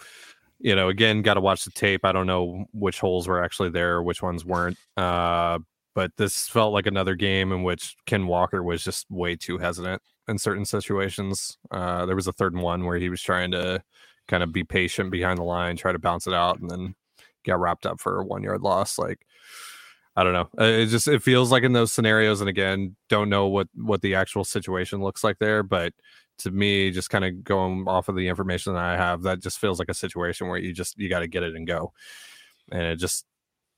[0.59, 2.05] you know, again, got to watch the tape.
[2.05, 4.77] I don't know which holes were actually there, which ones weren't.
[4.97, 5.61] Uh,
[5.95, 10.03] but this felt like another game in which Ken Walker was just way too hesitant
[10.29, 11.57] in certain situations.
[11.71, 13.83] Uh, there was a third and one where he was trying to
[14.31, 16.95] kind of be patient behind the line, try to bounce it out, and then
[17.45, 18.99] get wrapped up for a one yard loss.
[18.99, 19.27] Like,
[20.17, 20.49] I don't know.
[20.59, 24.03] Uh, It just it feels like in those scenarios, and again, don't know what what
[24.03, 25.93] the actual situation looks like there, but
[26.39, 29.59] to me, just kind of going off of the information that I have, that just
[29.59, 31.93] feels like a situation where you just you got to get it and go,
[32.73, 33.27] and it just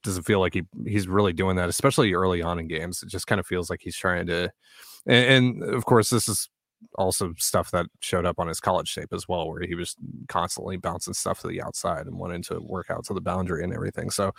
[0.03, 3.03] doesn't feel like he he's really doing that, especially early on in games.
[3.03, 4.51] It just kind of feels like he's trying to,
[5.05, 6.49] and, and of course, this is
[6.95, 9.95] also stuff that showed up on his college tape as well, where he was
[10.27, 13.73] constantly bouncing stuff to the outside and wanting to work out to the boundary and
[13.73, 14.09] everything.
[14.09, 14.31] So,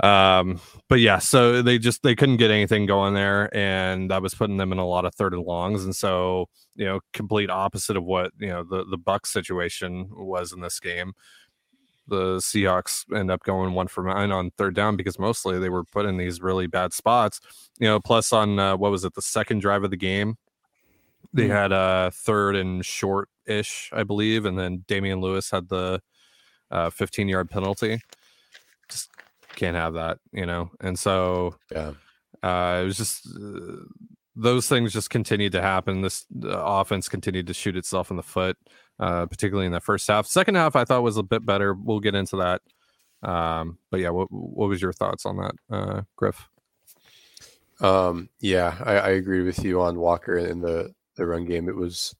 [0.00, 4.34] um, but yeah, so they just they couldn't get anything going there, and that was
[4.34, 7.96] putting them in a lot of third and longs, and so you know, complete opposite
[7.96, 11.14] of what you know the the Bucks situation was in this game.
[12.08, 15.82] The Seahawks end up going one for nine on third down because mostly they were
[15.84, 17.40] put in these really bad spots.
[17.80, 20.36] You know, plus on uh, what was it, the second drive of the game,
[21.32, 26.00] they had a third and short ish, I believe, and then Damien Lewis had the
[26.70, 28.00] uh, 15 yard penalty.
[28.88, 29.10] Just
[29.54, 30.70] can't have that, you know.
[30.80, 31.92] And so Yeah.
[32.42, 33.84] uh, it was just uh,
[34.34, 36.02] those things just continued to happen.
[36.02, 38.56] This offense continued to shoot itself in the foot,
[38.98, 40.26] uh, particularly in the first half.
[40.26, 41.72] Second half, I thought was a bit better.
[41.72, 42.60] We'll get into that.
[43.22, 46.48] Um, but yeah, what what was your thoughts on that, uh, Griff?
[47.80, 51.68] Um, yeah, I, I agree with you on Walker in the the run game.
[51.68, 52.14] It was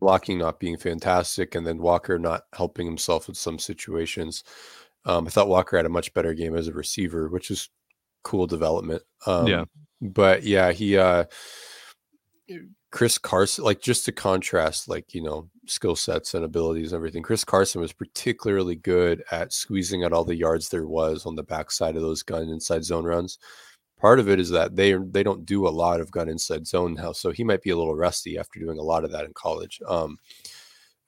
[0.00, 4.42] blocking not being fantastic, and then Walker not helping himself in some situations.
[5.04, 7.68] Um, I thought Walker had a much better game as a receiver, which is
[8.24, 9.02] cool development.
[9.26, 9.64] Um, Yeah.
[10.00, 11.24] but yeah, he uh,
[12.90, 17.22] Chris Carson, like just to contrast, like you know, skill sets and abilities and everything.
[17.22, 21.42] Chris Carson was particularly good at squeezing out all the yards there was on the
[21.42, 23.38] backside of those gun inside zone runs.
[24.02, 26.94] Part of it is that they they don't do a lot of gun inside zone
[26.94, 29.32] now, so he might be a little rusty after doing a lot of that in
[29.32, 29.80] college.
[29.86, 30.18] Um,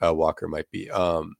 [0.00, 0.88] uh, Walker might be.
[0.90, 1.34] Um,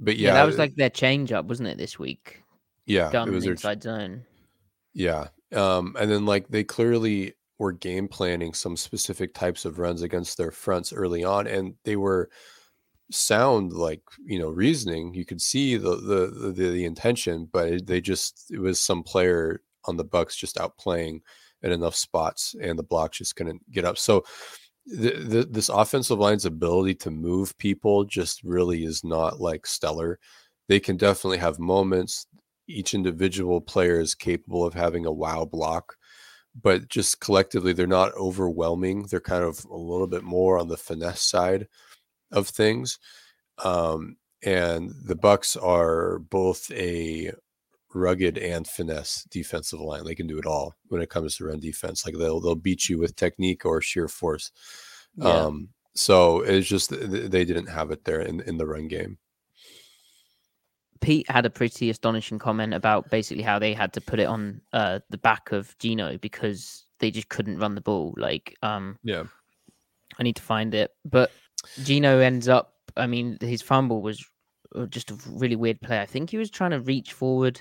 [0.00, 2.42] but yeah, Yeah, that was like their change up, wasn't it, this week?
[2.86, 4.24] yeah, Gun it was their inside zone.
[4.94, 5.28] Yeah.
[5.54, 10.38] Um, and then like they clearly were game planning some specific types of runs against
[10.38, 12.30] their fronts early on, and they were
[13.10, 15.12] sound like you know reasoning.
[15.12, 19.60] You could see the the the, the intention, but they just it was some player
[19.86, 21.20] on the Bucks just outplaying
[21.62, 23.98] in enough spots, and the blocks just couldn't get up.
[23.98, 24.24] So.
[24.86, 30.18] The, the, this offensive line's ability to move people just really is not like stellar.
[30.68, 32.26] They can definitely have moments
[32.66, 35.96] each individual player is capable of having a wow block,
[36.60, 39.02] but just collectively, they're not overwhelming.
[39.04, 41.68] They're kind of a little bit more on the finesse side
[42.32, 42.98] of things.
[43.62, 47.32] Um, and the Bucks are both a
[47.94, 50.04] rugged and finesse defensive line.
[50.04, 52.04] They can do it all when it comes to run defense.
[52.04, 54.50] Like they'll they'll beat you with technique or sheer force.
[55.16, 55.28] Yeah.
[55.28, 58.88] Um, so it's just th- th- they didn't have it there in in the run
[58.88, 59.18] game.
[61.00, 64.60] Pete had a pretty astonishing comment about basically how they had to put it on
[64.72, 68.14] uh, the back of Geno because they just couldn't run the ball.
[68.16, 69.24] Like, um, Yeah.
[70.18, 71.30] I need to find it, but
[71.82, 72.74] Geno ends up.
[72.96, 74.24] I mean, his fumble was
[74.74, 76.00] uh, just a really weird play.
[76.00, 77.60] I think he was trying to reach forward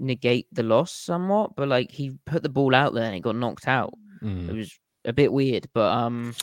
[0.00, 3.36] negate the loss somewhat, but like he put the ball out there and it got
[3.36, 3.94] knocked out.
[4.22, 4.48] Mm.
[4.48, 6.34] It was a bit weird, but um,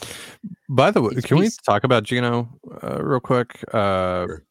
[0.68, 2.48] By the way, can we talk about Geno
[2.82, 3.62] uh, real quick?
[3.72, 4.44] Uh, Sure.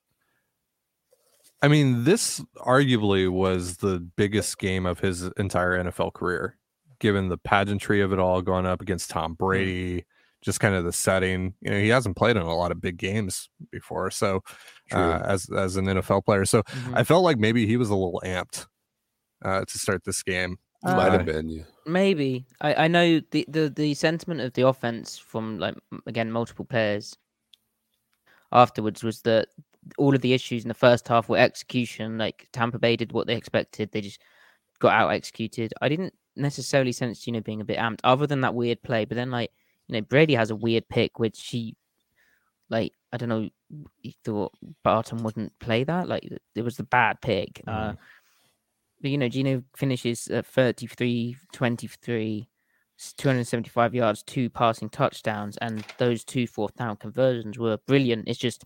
[1.61, 6.57] I mean, this arguably was the biggest game of his entire NFL career,
[6.99, 10.05] given the pageantry of it all, going up against Tom Brady,
[10.43, 11.55] just kind of the setting.
[11.61, 14.43] You know, he hasn't played in a lot of big games before, so
[14.91, 14.99] True.
[14.99, 16.95] uh, as as an NFL player, so mhm.
[16.95, 18.67] I felt like maybe he was a little amped
[19.43, 20.57] uh, to start this game.
[20.83, 21.49] Might Uh, have been.
[21.49, 21.63] Yeah.
[21.85, 26.65] Maybe I, I know the, the the sentiment of the offense from like again multiple
[26.65, 27.15] players
[28.51, 29.47] afterwards was that
[29.97, 32.17] all of the issues in the first half were execution.
[32.17, 34.21] Like Tampa Bay did what they expected, they just
[34.79, 35.73] got out executed.
[35.81, 39.05] I didn't necessarily sense you know being a bit amped, other than that weird play.
[39.05, 39.51] But then like
[39.87, 41.75] you know Brady has a weird pick, which he
[42.69, 43.49] like I don't know.
[44.01, 46.07] He thought Barton wouldn't play that.
[46.07, 47.61] Like it was the bad pick.
[47.65, 47.93] Uh,
[49.01, 52.49] but you know, Geno finishes at 33 23,
[52.99, 58.27] s- 275 yards, two passing touchdowns, and those two fourth down conversions were brilliant.
[58.27, 58.63] It's just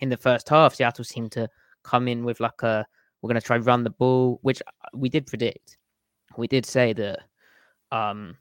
[0.00, 1.48] in the first half, Seattle seemed to
[1.82, 2.86] come in with like a
[3.20, 5.76] we're going to try run the ball, which uh, we did predict.
[6.36, 7.20] We did say that
[7.90, 8.36] um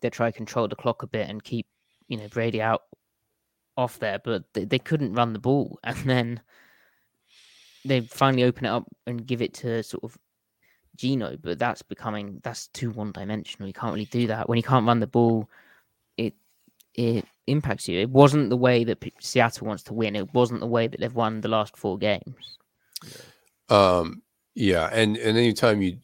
[0.00, 1.66] they try control the clock a bit and keep
[2.06, 2.82] you know Brady out
[3.76, 6.40] off there, but they, they couldn't run the ball, and then
[7.84, 10.16] they finally open it up and give it to sort of
[10.98, 13.68] Geno, but that's becoming that's too one dimensional.
[13.68, 15.48] You can't really do that when you can't run the ball.
[16.16, 16.34] It
[16.94, 18.00] it impacts you.
[18.00, 20.16] It wasn't the way that Seattle wants to win.
[20.16, 22.58] It wasn't the way that they've won the last four games.
[23.68, 24.22] Um,
[24.54, 25.98] yeah, and and anytime you,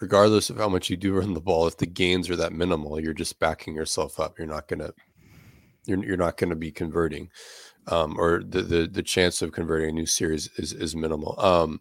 [0.00, 3.00] regardless of how much you do run the ball, if the gains are that minimal,
[3.00, 4.38] you're just backing yourself up.
[4.38, 4.92] You're not gonna,
[5.86, 7.30] you're you're not gonna be converting,
[7.86, 11.40] um, or the the the chance of converting a new series is is minimal.
[11.40, 11.80] Um,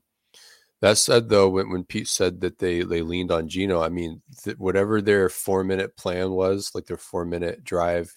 [0.81, 4.21] that said, though, when when Pete said that they they leaned on Geno, I mean,
[4.43, 8.13] th- whatever their four minute plan was, like their four minute drive,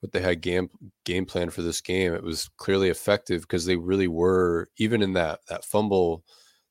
[0.00, 0.70] what they had game
[1.04, 5.12] game plan for this game, it was clearly effective because they really were even in
[5.14, 6.24] that that fumble,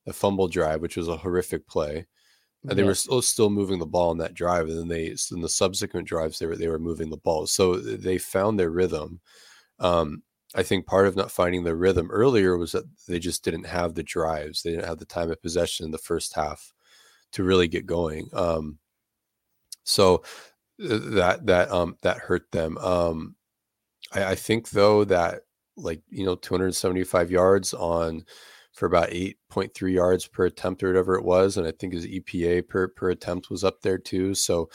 [0.06, 2.06] the fumble drive, which was a horrific play.
[2.68, 2.88] And they Yeah.
[2.88, 6.06] were still still moving the ball in that drive, and then they in the subsequent
[6.08, 7.46] drives they were they were moving the ball.
[7.46, 9.20] So they found their rhythm.
[9.80, 10.22] Um,
[10.54, 13.94] I think part of not finding the rhythm earlier was that they just didn't have
[13.94, 14.62] the drives.
[14.62, 16.72] They didn't have the time of possession in the first half
[17.32, 18.28] to really get going.
[18.32, 18.78] Um,
[19.84, 20.22] so
[20.82, 22.78] uh, that that um that hurt them.
[22.78, 23.36] Um,
[24.12, 25.42] I, I think though that
[25.76, 28.24] like you know 275 yards on
[28.72, 32.68] for about 8.3 yards per attempt or whatever it was, and I think his EPA
[32.68, 34.34] per per attempt was up there too.
[34.34, 34.70] So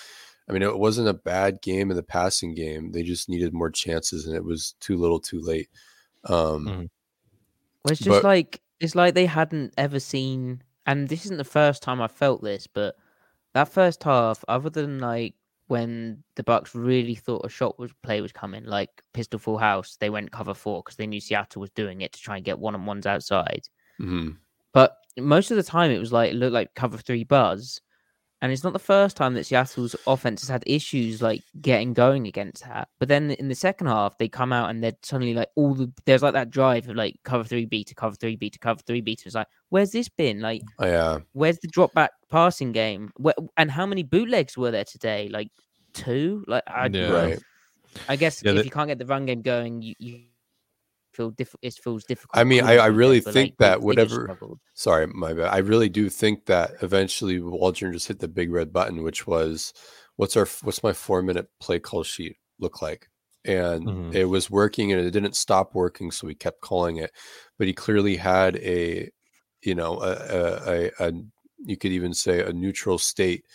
[0.47, 2.91] I mean, it wasn't a bad game in the passing game.
[2.91, 5.69] They just needed more chances, and it was too little, too late.
[6.25, 6.89] Um, Mhm.
[7.83, 11.43] Well, it's just But- like it's like they hadn't ever seen, and this isn't the
[11.43, 12.95] first time I felt this, but
[13.53, 15.33] that first half, other than like
[15.67, 19.95] when the Bucks really thought a shot was play was coming, like pistol full house,
[19.99, 22.59] they went cover four because they knew Seattle was doing it to try and get
[22.59, 23.67] one on ones outside.
[23.99, 24.37] mhm.
[24.73, 27.79] But most of the time, it was like it looked like cover three buzz,
[28.41, 32.27] and it's not the first time that Seattle's offense has had issues like getting going
[32.27, 32.89] against that.
[32.99, 35.91] But then in the second half, they come out and they're suddenly like all the
[36.05, 38.81] there's like that drive of like cover three B to cover three B to cover
[38.85, 39.17] three B.
[39.25, 40.41] It's like where's this been?
[40.41, 43.11] Like Oh, yeah, where's the drop back passing game?
[43.17, 45.29] Where, and how many bootlegs were there today?
[45.29, 45.49] Like
[45.93, 46.43] two?
[46.47, 47.09] Like I Yeah.
[47.11, 47.39] right.
[48.09, 49.95] I guess Yeah, if that- you can't get the run game going, you.
[49.99, 50.19] you
[51.15, 52.37] Feel diff- it feels difficult.
[52.37, 54.59] I mean, I- I really but, think like, that they whatever- struggled.
[54.73, 55.47] Sorry, my bad.
[55.53, 59.73] I really do think that eventually Waldron just hit the big red button, which was,
[60.17, 63.09] "What's our what's my four minute play call sheet look like?"
[63.45, 64.13] And Mhm.
[64.15, 67.11] it was working, and it didn't stop working, so we kept calling it.
[67.57, 69.09] But he clearly had a,
[69.61, 71.13] you know, a, a, a, a
[71.59, 73.45] you could even say a neutral state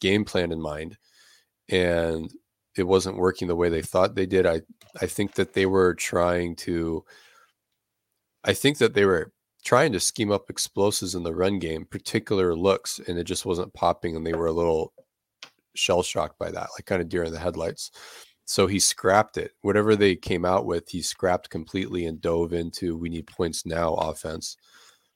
[0.00, 0.96] game plan in mind,
[1.68, 2.32] and
[2.80, 4.46] it wasn't working the way they thought they did.
[4.46, 4.62] I
[5.00, 7.04] I think that they were trying to.
[8.44, 9.32] I think that they were
[9.64, 13.74] trying to scheme up explosives in the run game, particular looks, and it just wasn't
[13.74, 14.92] popping, and they were a little
[15.74, 17.90] shell shocked by that, like kind of deer in the headlights.
[18.46, 19.52] So he scrapped it.
[19.62, 23.94] Whatever they came out with, he scrapped completely and dove into we need points now
[23.94, 24.56] offense.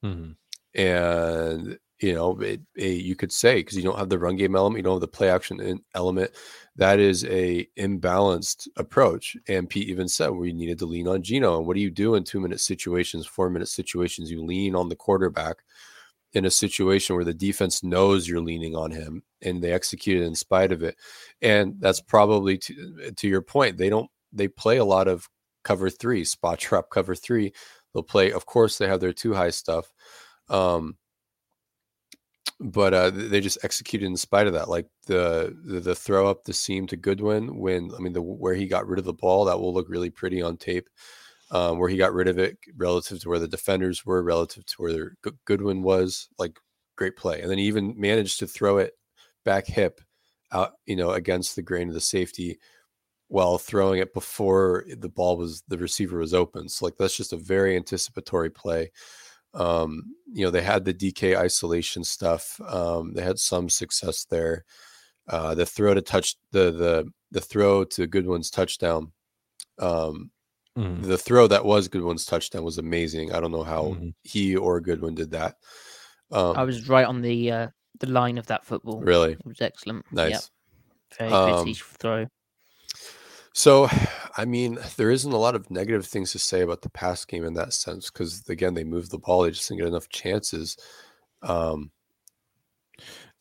[0.04, 0.36] Mhm.
[0.74, 4.56] And you know, it, it, you could say because you don't have the run game
[4.56, 6.32] element, you don't have the play action element.
[6.76, 9.36] That is a imbalanced approach.
[9.48, 11.58] And Pete even said we needed to lean on Geno.
[11.58, 14.30] And what do you do in two minute situations, four minute situations?
[14.30, 15.56] You lean on the quarterback
[16.32, 20.26] in a situation where the defense knows you're leaning on him and they execute it
[20.26, 20.96] in spite of it.
[21.42, 23.78] And that's probably to, to your point.
[23.78, 25.28] They don't, they play a lot of
[25.62, 27.52] cover three, spot trap cover three.
[27.92, 29.92] They'll play, of course, they have their two high stuff.
[30.48, 30.96] Um,
[32.60, 34.68] but uh, they just executed in spite of that.
[34.68, 38.54] Like the, the the throw up the seam to Goodwin when I mean the where
[38.54, 40.88] he got rid of the ball that will look really pretty on tape.
[41.50, 44.74] Um, where he got rid of it relative to where the defenders were, relative to
[44.78, 46.58] where Goodwin was, like
[46.96, 47.42] great play.
[47.42, 48.94] And then he even managed to throw it
[49.44, 50.00] back hip
[50.50, 52.58] out, you know, against the grain of the safety
[53.28, 56.68] while throwing it before the ball was the receiver was open.
[56.68, 58.90] So like that's just a very anticipatory play.
[59.54, 62.60] Um, you know, they had the DK isolation stuff.
[62.66, 64.64] Um, they had some success there.
[65.28, 69.12] Uh, the throw to touch the the the throw to Goodwin's touchdown.
[69.78, 70.30] Um,
[70.76, 71.04] Mhm.
[71.04, 73.32] the throw that was Goodwin's touchdown was amazing.
[73.32, 74.14] I don't know how Mhm.
[74.22, 75.56] he or Goodwin did that.
[76.32, 77.68] Um, I was right on the uh,
[78.00, 79.00] the line of that football.
[79.00, 80.04] really It was excellent.
[80.12, 80.30] nice.
[80.30, 80.42] Yep.
[81.18, 82.26] Very Um, pretty throw.
[83.52, 83.88] So,
[84.36, 87.44] I mean, there isn't a lot of negative things to say about the pass game
[87.44, 89.42] in that sense because, again, they moved the ball.
[89.42, 90.76] They just didn't get enough chances.
[91.42, 91.90] Um,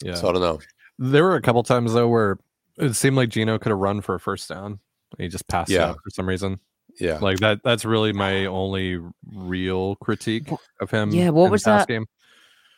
[0.02, 0.16] Yeah.
[0.16, 0.60] So I don't know.
[1.00, 2.38] There were a couple times though where
[2.78, 4.80] it seemed like Geno could have run for a first down.
[5.18, 5.90] He just passed Yeah.
[5.90, 6.60] out for some reason.
[7.00, 7.18] Yeah.
[7.20, 9.00] Like that that's really my only
[9.32, 10.50] real critique
[10.82, 11.12] of him.
[11.12, 11.88] Yeah, what in the was pass that?
[11.88, 12.06] game.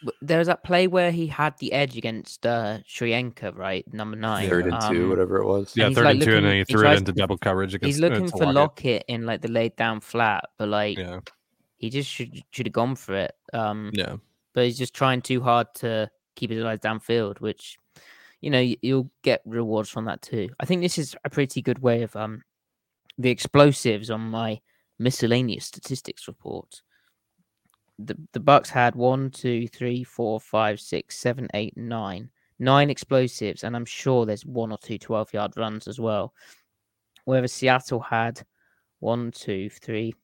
[0.05, 3.85] W- There was that play where he had the edge against uh, Shoyinka, right?
[3.93, 4.47] Number nine.
[4.49, 5.73] Third and two, Um, whatever it was.
[5.75, 7.37] Yeah, he's, third like, and two, and then he he threw tries- it into double
[7.37, 8.55] coverage against He's looking uh, for Lockett.
[8.55, 11.19] Lockett in like the laid down flat, but like Yeah.
[11.77, 13.33] he just should should have gone for it.
[13.53, 14.17] Um, Yeah.
[14.53, 17.77] but he's just trying too hard to keep his eyes downfield, which
[18.41, 20.49] you know you'll get rewards from that too.
[20.59, 22.43] I think this is a pretty good way of um
[23.17, 24.59] the explosives on my
[24.99, 26.81] miscellaneous statistics report.
[27.99, 32.29] The the Bucks had one, two, three, four, five, six, seven, eight, nine.
[32.59, 36.33] Nine explosives, and I'm sure there's one or two 12 yard runs as well.
[37.25, 38.41] Whereas Seattle had
[38.99, 40.15] one, two, three,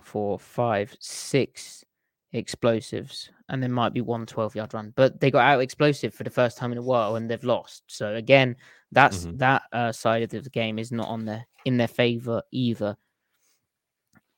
[0.00, 1.84] four, five, six
[2.32, 6.24] explosives, and there might be one 12 yard run, but they got out explosive for
[6.24, 7.82] the first time in a while and they've lost.
[7.86, 8.56] So again,
[8.92, 9.38] that's Mhm.
[9.38, 12.96] that uh, side of the game is not on their in their favor either.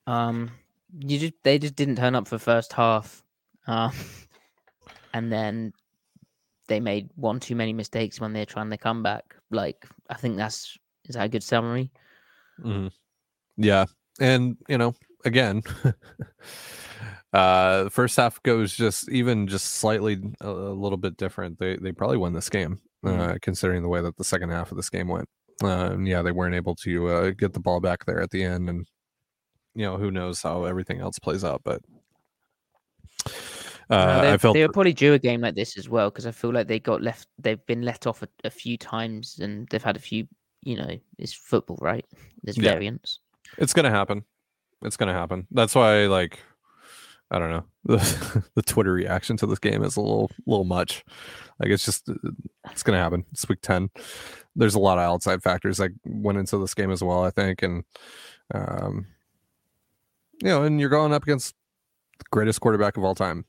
[0.07, 0.51] Um,
[0.99, 3.23] you just they just didn't turn up for first half,
[3.67, 3.93] um,
[5.15, 5.73] and then
[6.69, 9.37] they made one too many mistakes when they're trying to come back.
[9.51, 11.91] Like I think that's is that a good summary?
[12.63, 12.91] Mhm.
[13.57, 13.87] Yeah,
[14.21, 15.63] and you know, again,
[17.33, 21.59] uh, first half goes just even just slightly a, a little bit different.
[21.59, 24.77] They they probably won this game, uh, considering the way that the second half of
[24.77, 25.29] this game went.
[25.63, 28.71] Uh, yeah, they weren't able to uh, get the ball back there at the end,
[28.71, 28.87] and
[29.75, 31.81] you know who knows how everything else plays out, but.
[33.91, 36.25] Uh, they, I felt they were probably due a game like this as well because
[36.25, 37.27] I feel like they got left.
[37.39, 40.29] They've been let off a, a, few times and they've had a few.
[40.63, 42.05] You know, it's football, right?
[42.45, 42.73] There's Yeah.
[42.73, 43.19] variance.
[43.59, 44.25] it's gonna happen.
[44.83, 45.49] It's gonna happen.
[45.51, 46.39] That's why, like,
[47.31, 47.65] I don't know.
[47.85, 51.03] The, the Twitter reaction to this game is a little, little much.
[51.59, 52.15] Like, it's just, uh,
[52.71, 53.25] it's gonna happen.
[53.33, 53.89] It's week ten.
[54.55, 57.25] There's a lot of outside factors that went into this game as well.
[57.25, 57.85] I think, and
[58.55, 59.07] um,
[60.43, 61.55] you know, and you're going up against
[62.19, 63.45] the greatest quarterback of all time.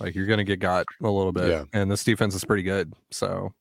[0.00, 1.64] Like, you're gonna get got a little bit, Yeah.
[1.72, 2.92] and this defense is pretty good.
[3.10, 3.52] So,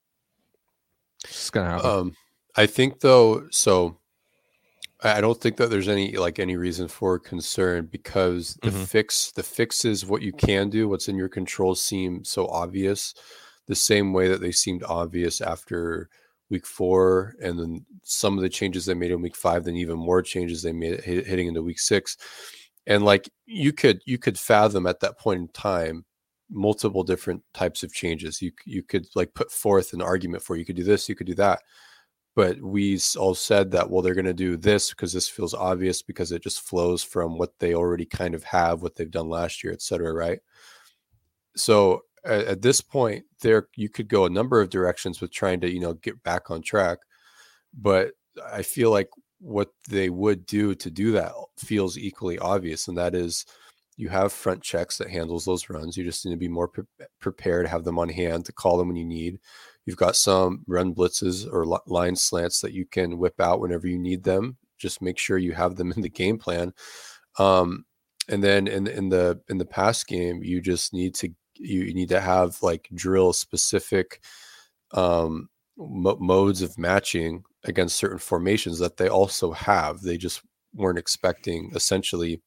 [1.24, 1.90] it's gonna happen.
[1.90, 2.16] Um,
[2.56, 3.98] I think though, so
[5.02, 8.88] I don't think that there's any like any reason for concern because the Mhm.
[8.88, 13.14] fix, the fixes, what you can do, what's in your control, seem so obvious,
[13.68, 16.10] the same way that they seemed obvious after
[16.50, 19.98] week four, and then some of the changes they made in week five, then even
[19.98, 22.18] more changes they made hitting into week six,
[22.88, 26.06] and like you could you could fathom at that point in time
[26.50, 28.42] multiple different types of changes.
[28.42, 31.28] You you could like put forth an argument for you could do this, you could
[31.28, 31.62] do that.
[32.36, 36.02] But we all said that well, they're going to do this because this feels obvious
[36.02, 39.64] because it just flows from what they already kind of have, what they've done last
[39.64, 40.40] year, et cetera, right?
[41.56, 45.62] So at, at this point, there you could go a number of directions with trying
[45.62, 47.00] to you know get back on track.
[47.74, 48.12] But
[48.52, 49.10] I feel like
[49.46, 53.46] what they would do to do that feels equally obvious, and that is
[53.96, 55.96] you have front checks that handles those runs.
[55.96, 56.84] You just need to be more pre-
[57.22, 59.40] prepared, have them on hand to call them when you need.
[59.86, 64.00] You've got some run blitzes or line slants that you can whip out whenever you
[64.00, 64.58] need them.
[64.80, 66.74] Just make sure you have them in the game plan.
[67.38, 67.86] Um,
[68.28, 71.94] and then in in the in the pass game, you just need to you, you
[71.94, 74.22] need to have like drill specific
[74.92, 80.02] um, mo- modes of matching against certain formations that they also have.
[80.02, 80.42] They just
[80.74, 82.42] weren't expecting essentially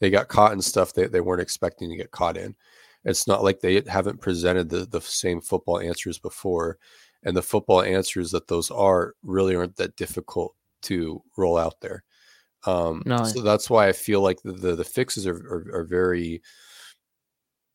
[0.00, 2.56] they got caught in stuff that they weren't expecting to get caught in.
[3.04, 6.78] It's not like they haven't presented the, the same football answers before.
[7.22, 12.02] And the football answers that those are really aren't that difficult to roll out there.
[12.64, 13.22] Um, No.
[13.24, 16.42] So that's why I feel like the, the, the fixes are, are, are very,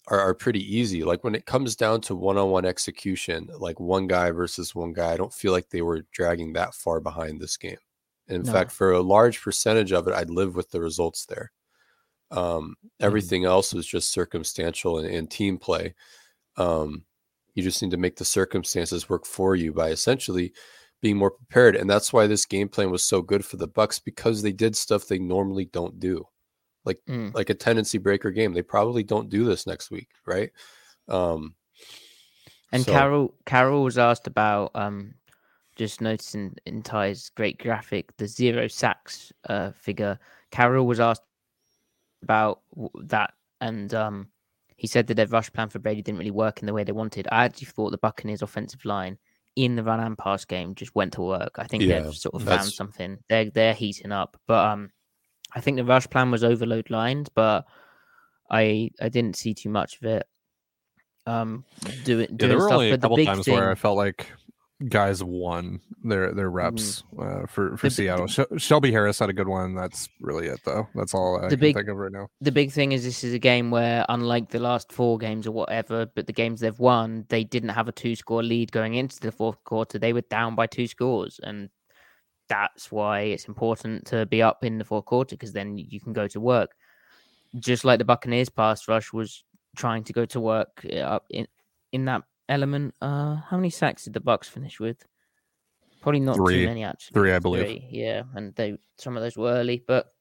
[0.07, 1.03] are, are pretty easy.
[1.03, 5.17] Like when it comes down to one-on-one execution, like one guy versus one guy, I
[5.17, 7.77] don't feel like they were dragging that far behind this game.
[8.27, 8.51] In No.
[8.51, 11.51] fact, for a large percentage of it, I'd live with the results there.
[12.31, 15.95] Um, everything else was just circumstantial and, and team play.
[16.57, 17.05] Um,
[17.53, 20.53] you just need to make the circumstances work for you by essentially
[21.01, 23.99] being more prepared, and that's why this game plan was so good for the Bucks
[23.99, 26.25] because they did stuff they normally don't do,
[26.87, 27.33] like Mm.
[27.35, 28.53] like a tendency breaker game.
[28.53, 30.51] They probably don't do this next week, right?
[31.07, 31.53] Um,
[32.71, 35.13] And so- Carroll Carroll was asked about um
[35.75, 40.17] just noticing in Ty's great graphic the zero sacks uh figure.
[40.51, 41.21] Carroll was asked
[42.23, 42.61] about
[43.03, 44.27] that and um
[44.75, 46.91] he said that their rush plan for Brady didn't really work in the way they
[46.91, 47.27] wanted.
[47.31, 49.17] I actually thought the Buccaneers offensive line
[49.55, 51.53] in the run and pass game just went to work.
[51.57, 53.17] I think Yeah, they've sort of found something.
[53.27, 54.39] They're they're heating up.
[54.47, 54.91] But um
[55.55, 57.65] I think the rush plan was overload lines, but
[58.49, 60.27] I I didn't see too much of it.
[61.25, 61.65] Um,
[62.05, 62.29] do it.
[62.31, 63.97] Yeah, doing there were stuff, only a the couple big times thing, where I felt
[63.97, 64.27] like
[64.89, 68.27] guys won their their reps uh, for for The Seattle.
[68.27, 69.73] Shel- Shelby Harris had a good one.
[69.75, 70.87] That's really it, though.
[70.95, 72.27] That's all I The can big- think of right now.
[72.39, 75.51] the big thing is this is a game where, unlike the last four games or
[75.51, 79.19] whatever, but the games they've won, they didn't have a two score lead going into
[79.19, 79.97] the fourth quarter.
[79.99, 81.39] They were down by two scores.
[81.43, 81.69] And
[82.47, 86.13] that's why it's important to be up in the fourth quarter because then you can
[86.13, 86.71] go to work.
[87.59, 89.43] Just like the Buccaneers pass rush was
[89.75, 91.47] trying to go to work uh, up in,
[91.91, 92.93] in that element.
[93.01, 95.03] Uh, how many sacks did the Bucks finish with?
[96.01, 96.61] Probably not Three.
[96.61, 97.13] too many, actually.
[97.13, 97.65] Three, I believe.
[97.65, 100.13] Three, yeah, and they some of those were early, but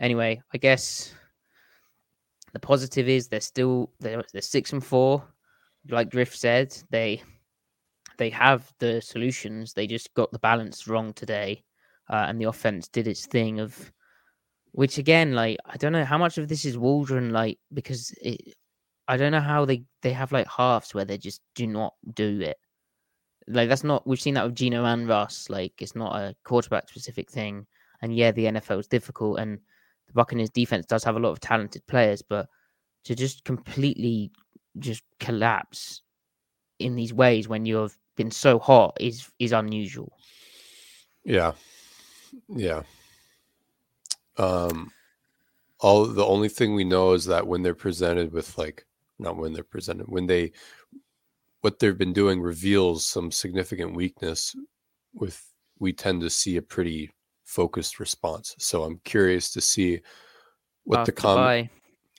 [0.00, 1.14] anyway, I guess
[2.52, 5.24] the positive is they're still they're, they're six and four.
[5.88, 7.22] Like Griff said, they
[8.18, 9.72] they have the solutions.
[9.72, 11.64] They just got the balance wrong today,
[12.10, 13.92] uh, and the offense did its thing of.
[14.72, 18.54] Which again, like I don't know how much of this is Waldron, like because it,
[19.06, 22.40] I don't know how they they have like halves where they just do not do
[22.40, 22.56] it.
[23.48, 25.50] Like that's not we've seen that with Geno and Russ.
[25.50, 27.66] Like it's not a quarterback specific thing.
[28.00, 29.58] And yeah, the NFL is difficult, and
[30.06, 32.48] the Buccaneers defense does have a lot of talented players, but
[33.04, 34.30] to just completely
[34.78, 36.02] just collapse
[36.78, 40.12] in these ways when you've been so hot is is unusual.
[41.24, 41.52] Yeah.
[42.48, 42.82] Yeah.
[44.36, 44.90] Um
[45.80, 48.86] all the only thing we know is that when they're presented with like
[49.18, 50.52] not when they're presented when they
[51.60, 54.54] what they've been doing reveals some significant weakness
[55.14, 55.44] with
[55.78, 57.10] we tend to see a pretty
[57.44, 58.54] focused response.
[58.58, 60.00] So I'm curious to see
[60.84, 61.70] what the After comment.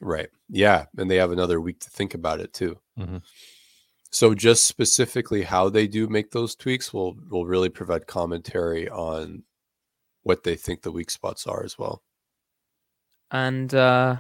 [0.02, 0.30] Right.
[0.50, 2.78] Yeah, and they have another week to think about it too.
[2.98, 3.22] Mhm.
[4.14, 9.42] So just specifically how they do make those tweaks will will really provide commentary on
[10.22, 12.04] what they think the weak spots are as well.
[13.32, 14.18] And uh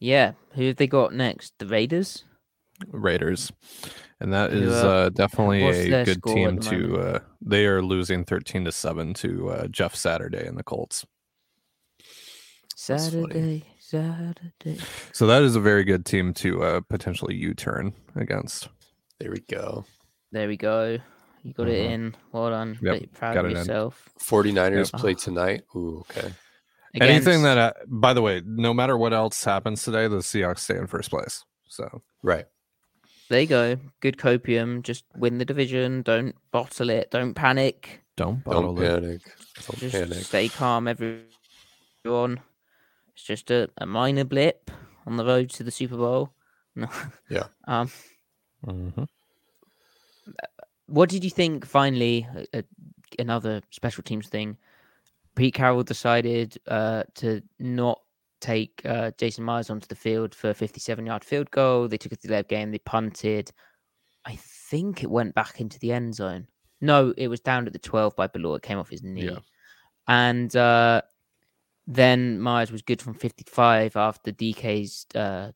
[0.00, 1.52] yeah, who have they got next?
[1.58, 2.24] The Raiders?
[2.86, 3.52] Raiders,
[4.20, 7.00] and that is uh, uh, definitely a good team the to.
[7.00, 11.04] Uh, they are losing thirteen to seven to uh, Jeff Saturday and the Colts.
[12.86, 13.22] That's funny.
[13.24, 14.78] Saturday, Saturday.
[15.12, 18.68] So that is a very good team to uh, potentially U-turn against.
[19.18, 19.84] There we go.
[20.32, 20.98] There we go.
[21.42, 21.90] You got it Mhm.
[21.92, 22.16] in.
[22.32, 22.78] Well done.
[22.82, 23.58] Yep, proud got of it in.
[23.58, 24.08] yourself.
[24.20, 25.00] 49ers Yep.
[25.00, 25.62] play tonight.
[25.74, 26.32] Ooh, okay.
[27.00, 30.76] Anything that, uh, by the way, no matter what else happens today, the Seahawks stay
[30.76, 31.44] in first place.
[31.68, 32.46] So Right.
[33.30, 33.76] There you go.
[34.00, 34.82] Good copium.
[34.82, 36.02] Just win the division.
[36.02, 37.10] Don't bottle it.
[37.10, 38.00] Don't panic.
[38.16, 39.00] don't Don't it.
[39.02, 39.22] panic.
[39.66, 40.24] Don't Just panic.
[40.24, 42.40] stay calm, everyone.
[43.18, 44.70] It's just a, a minor blip
[45.04, 46.32] on the road to the Super Bowl.
[46.76, 46.88] No.
[47.28, 47.48] Yeah.
[47.66, 47.90] Um.
[48.64, 49.08] Mhm.
[50.86, 51.66] What did you think?
[51.66, 52.62] Finally, uh, uh,
[53.18, 54.56] another special teams thing.
[55.34, 58.00] Pete Carroll decided uh, to not
[58.40, 61.88] take uh, Jason Myers onto the field for a 57-yard field goal.
[61.88, 62.70] They took it to the left game.
[62.70, 63.50] They punted.
[64.24, 66.46] I think it went back into the end zone.
[66.80, 68.56] No, it was down at the 12 by Balor.
[68.58, 69.24] It came off his knee.
[69.24, 69.38] Yeah.
[70.06, 71.02] And uh,
[71.90, 75.52] then Myers was good from 55 after DK's uh,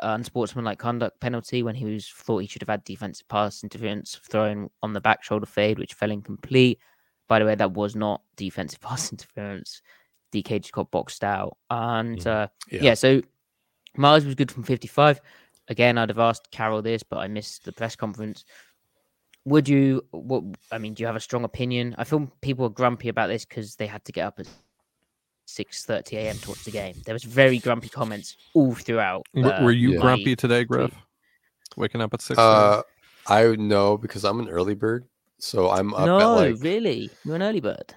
[0.00, 4.68] unsportsmanlike conduct penalty when he was thought he should have had defensive pass interference thrown
[4.82, 6.80] on the back shoulder fade, which fell incomplete.
[7.28, 9.82] By the way, that was not defensive pass interference.
[10.32, 11.56] DK just got boxed out.
[11.70, 12.26] And Mhm.
[12.26, 12.82] uh, Yeah.
[12.82, 13.22] yeah, so
[13.96, 15.20] Myers was good from 55.
[15.68, 18.44] Again, I'd have asked Carroll this, but I missed the press conference.
[19.44, 20.04] Would you?
[20.10, 21.94] What I mean, do you have a strong opinion?
[21.96, 24.48] I feel people are grumpy about this because they had to get up at
[25.50, 26.38] six thirty a.m.
[26.38, 26.94] to watch the game.
[27.04, 29.26] There was very grumpy comments all throughout.
[29.36, 30.00] Uh, Were you yeah.
[30.00, 30.68] grumpy today, tweet.
[30.68, 30.94] Griff?
[31.76, 32.38] Waking up at six.
[32.38, 32.82] Uh
[33.26, 35.04] I know because I'm an early bird.
[35.38, 37.94] So I'm up no, at like really, you're an early bird.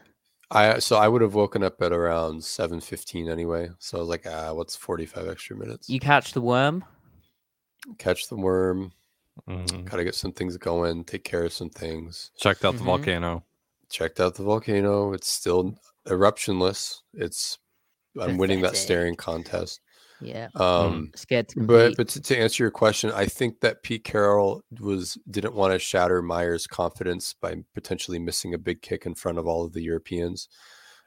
[0.51, 3.69] I so I would have woken up at around 7:15 anyway.
[3.79, 5.89] So I was like, ah, what's 45 extra minutes?
[5.89, 6.85] You catch the worm.
[7.97, 8.93] Catch the worm,
[9.49, 9.83] Mhm.
[9.85, 12.31] gotta get some things going, take care of some things.
[12.37, 12.85] Checked out the Mhm.
[12.85, 13.43] volcano.
[13.89, 15.11] Checked out the volcano.
[15.13, 15.75] It's still
[16.07, 16.99] eruptionless.
[17.13, 17.57] It's
[18.19, 19.81] I'm winning that staring contest.
[20.21, 24.03] Yeah, Um scared to but but to, to answer your question, I think that Pete
[24.05, 29.15] Carroll was didn't want to shatter Myers' confidence by potentially missing a big kick in
[29.15, 30.47] front of all of the Europeans.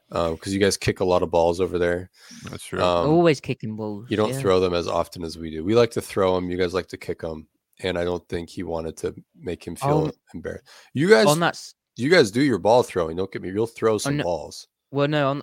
[0.08, 2.10] Because you guys kick a lot of balls over there.
[2.48, 2.80] That's true.
[2.80, 4.06] Um, Always kicking balls.
[4.08, 4.38] You don't yeah.
[4.38, 5.64] throw them as often as we do.
[5.64, 6.48] We like to throw them.
[6.48, 7.48] You guys like to kick them,
[7.80, 10.68] and I don't think he wanted to make him feel On- embarrassed.
[10.94, 11.60] You guys, on that.
[11.96, 13.16] you guys do your ball throwing.
[13.16, 13.48] Don't get me.
[13.48, 14.68] You'll throw some no- balls.
[14.96, 15.42] Well, no, on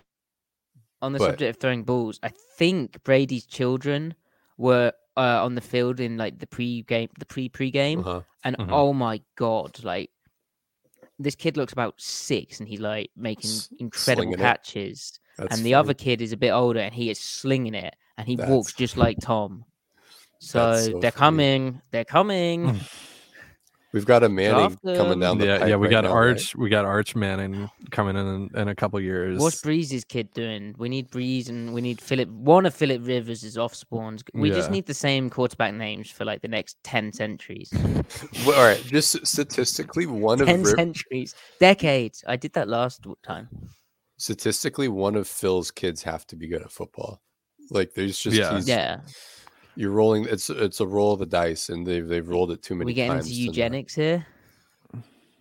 [1.01, 4.15] on the But- subject of throwing balls, I think Brady's children
[4.57, 8.21] were uh, on the field in like the pre-game, the pre-pre-game, Uh-huh.
[8.43, 8.69] and Mhm.
[8.71, 10.09] oh my god, like
[11.19, 15.73] this kid looks about six, and he's like making incredible slinging catches, and the funny.
[15.75, 18.97] other kid is a bit older, and he is slinging it, and he walks just
[18.97, 19.65] like Tom.
[20.39, 21.19] So, so they're funny.
[21.19, 22.79] coming, they're coming.
[23.93, 25.75] We've got a Manning Draft coming down the yeah, pipe yeah.
[25.75, 26.29] We right got now, right?
[26.29, 26.55] Arch.
[26.55, 29.39] We got Arch Manning coming in in a couple years.
[29.39, 30.73] What's Brees's kid doing?
[30.79, 32.27] We need Breeze and we need Philip.
[32.29, 34.23] One of Philip Rivers is off spawns.
[34.33, 37.71] We just need the same quarterback names for like the next 10 centuries.
[38.45, 41.35] Well, all right, just statistically, one of 10 Rip- centuries.
[41.59, 42.23] Decades.
[42.27, 43.47] I did that last time.
[44.17, 47.21] statistically one of Phil's kids have to be good at football.
[47.69, 48.55] Like there's just Yeah.
[48.55, 49.01] he's, Yeah.
[49.76, 50.26] You're rolling.
[50.30, 52.93] It's it's a roll of the dice, and they've they've rolled it too many we
[52.93, 53.26] getting times.
[53.28, 54.26] into to not- eugenics here?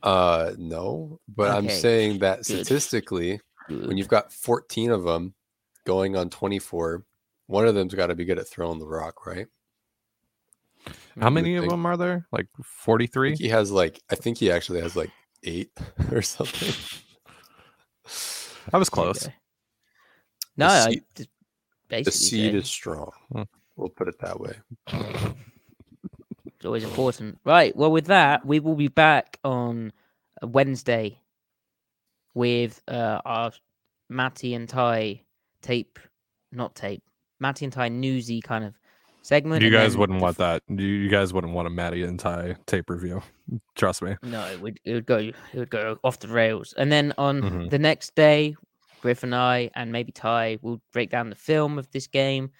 [0.02, 2.46] Uh, no, but I'm saying that good.
[2.46, 5.32] statistically, when you've got 14 of them
[5.86, 7.04] going on 24,
[7.46, 9.46] one of them's got to be good at throwing the rock, right?
[11.20, 12.26] How many of them are there?
[12.32, 13.36] Like forty three.
[13.36, 15.10] he has like I think he actually has like
[15.44, 15.70] eight
[16.10, 16.74] or something.
[18.72, 19.26] I was close.
[19.26, 19.32] go.
[20.56, 23.10] No, I seed- just The seed say is strong.
[23.30, 23.42] Hmm.
[23.76, 24.52] We'll put it that way.
[26.46, 27.38] it's always important.
[27.44, 27.74] Right.
[27.74, 29.92] Well, with that, we will be back on
[30.42, 31.18] uh, Wednesday
[32.34, 33.52] with uh, our
[34.08, 35.22] Matty and Ty
[35.62, 35.98] tape,
[36.50, 37.02] not tape,
[37.40, 38.74] Matty and Ty newsy kind of
[39.22, 39.62] segment.
[39.62, 40.62] You guys wouldn't the want that.
[40.68, 43.22] You, you guys wouldn't want a Matty and Ty tape review.
[43.74, 44.16] Trust me.
[44.22, 46.74] No, it would it would go it would go off the rails.
[46.76, 47.70] And then on Mhm.
[47.70, 48.54] the next day,
[49.00, 52.50] Griff and I and maybe Ty will break down the film of this game.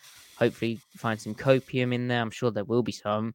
[0.42, 2.20] Hopefully find some copium in there.
[2.20, 3.32] I'm sure there will be some.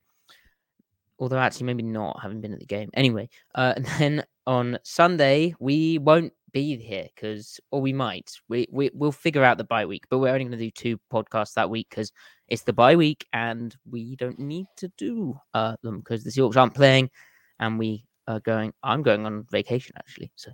[1.20, 2.90] Although actually maybe not, having been at the game.
[2.96, 8.30] Anyway, uh, and then on Sunday we won't be here because, or we might.
[8.50, 11.00] We, we we'll figure out the bye week, but we're only going to do two
[11.10, 12.12] podcasts that week because
[12.50, 16.58] it's the bye week and we don't need to do uh, them because the Seahawks
[16.58, 17.10] aren't playing,
[17.58, 18.74] and we are going.
[18.84, 20.52] I'm going on vacation actually, so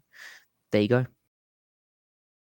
[0.71, 1.07] there you go.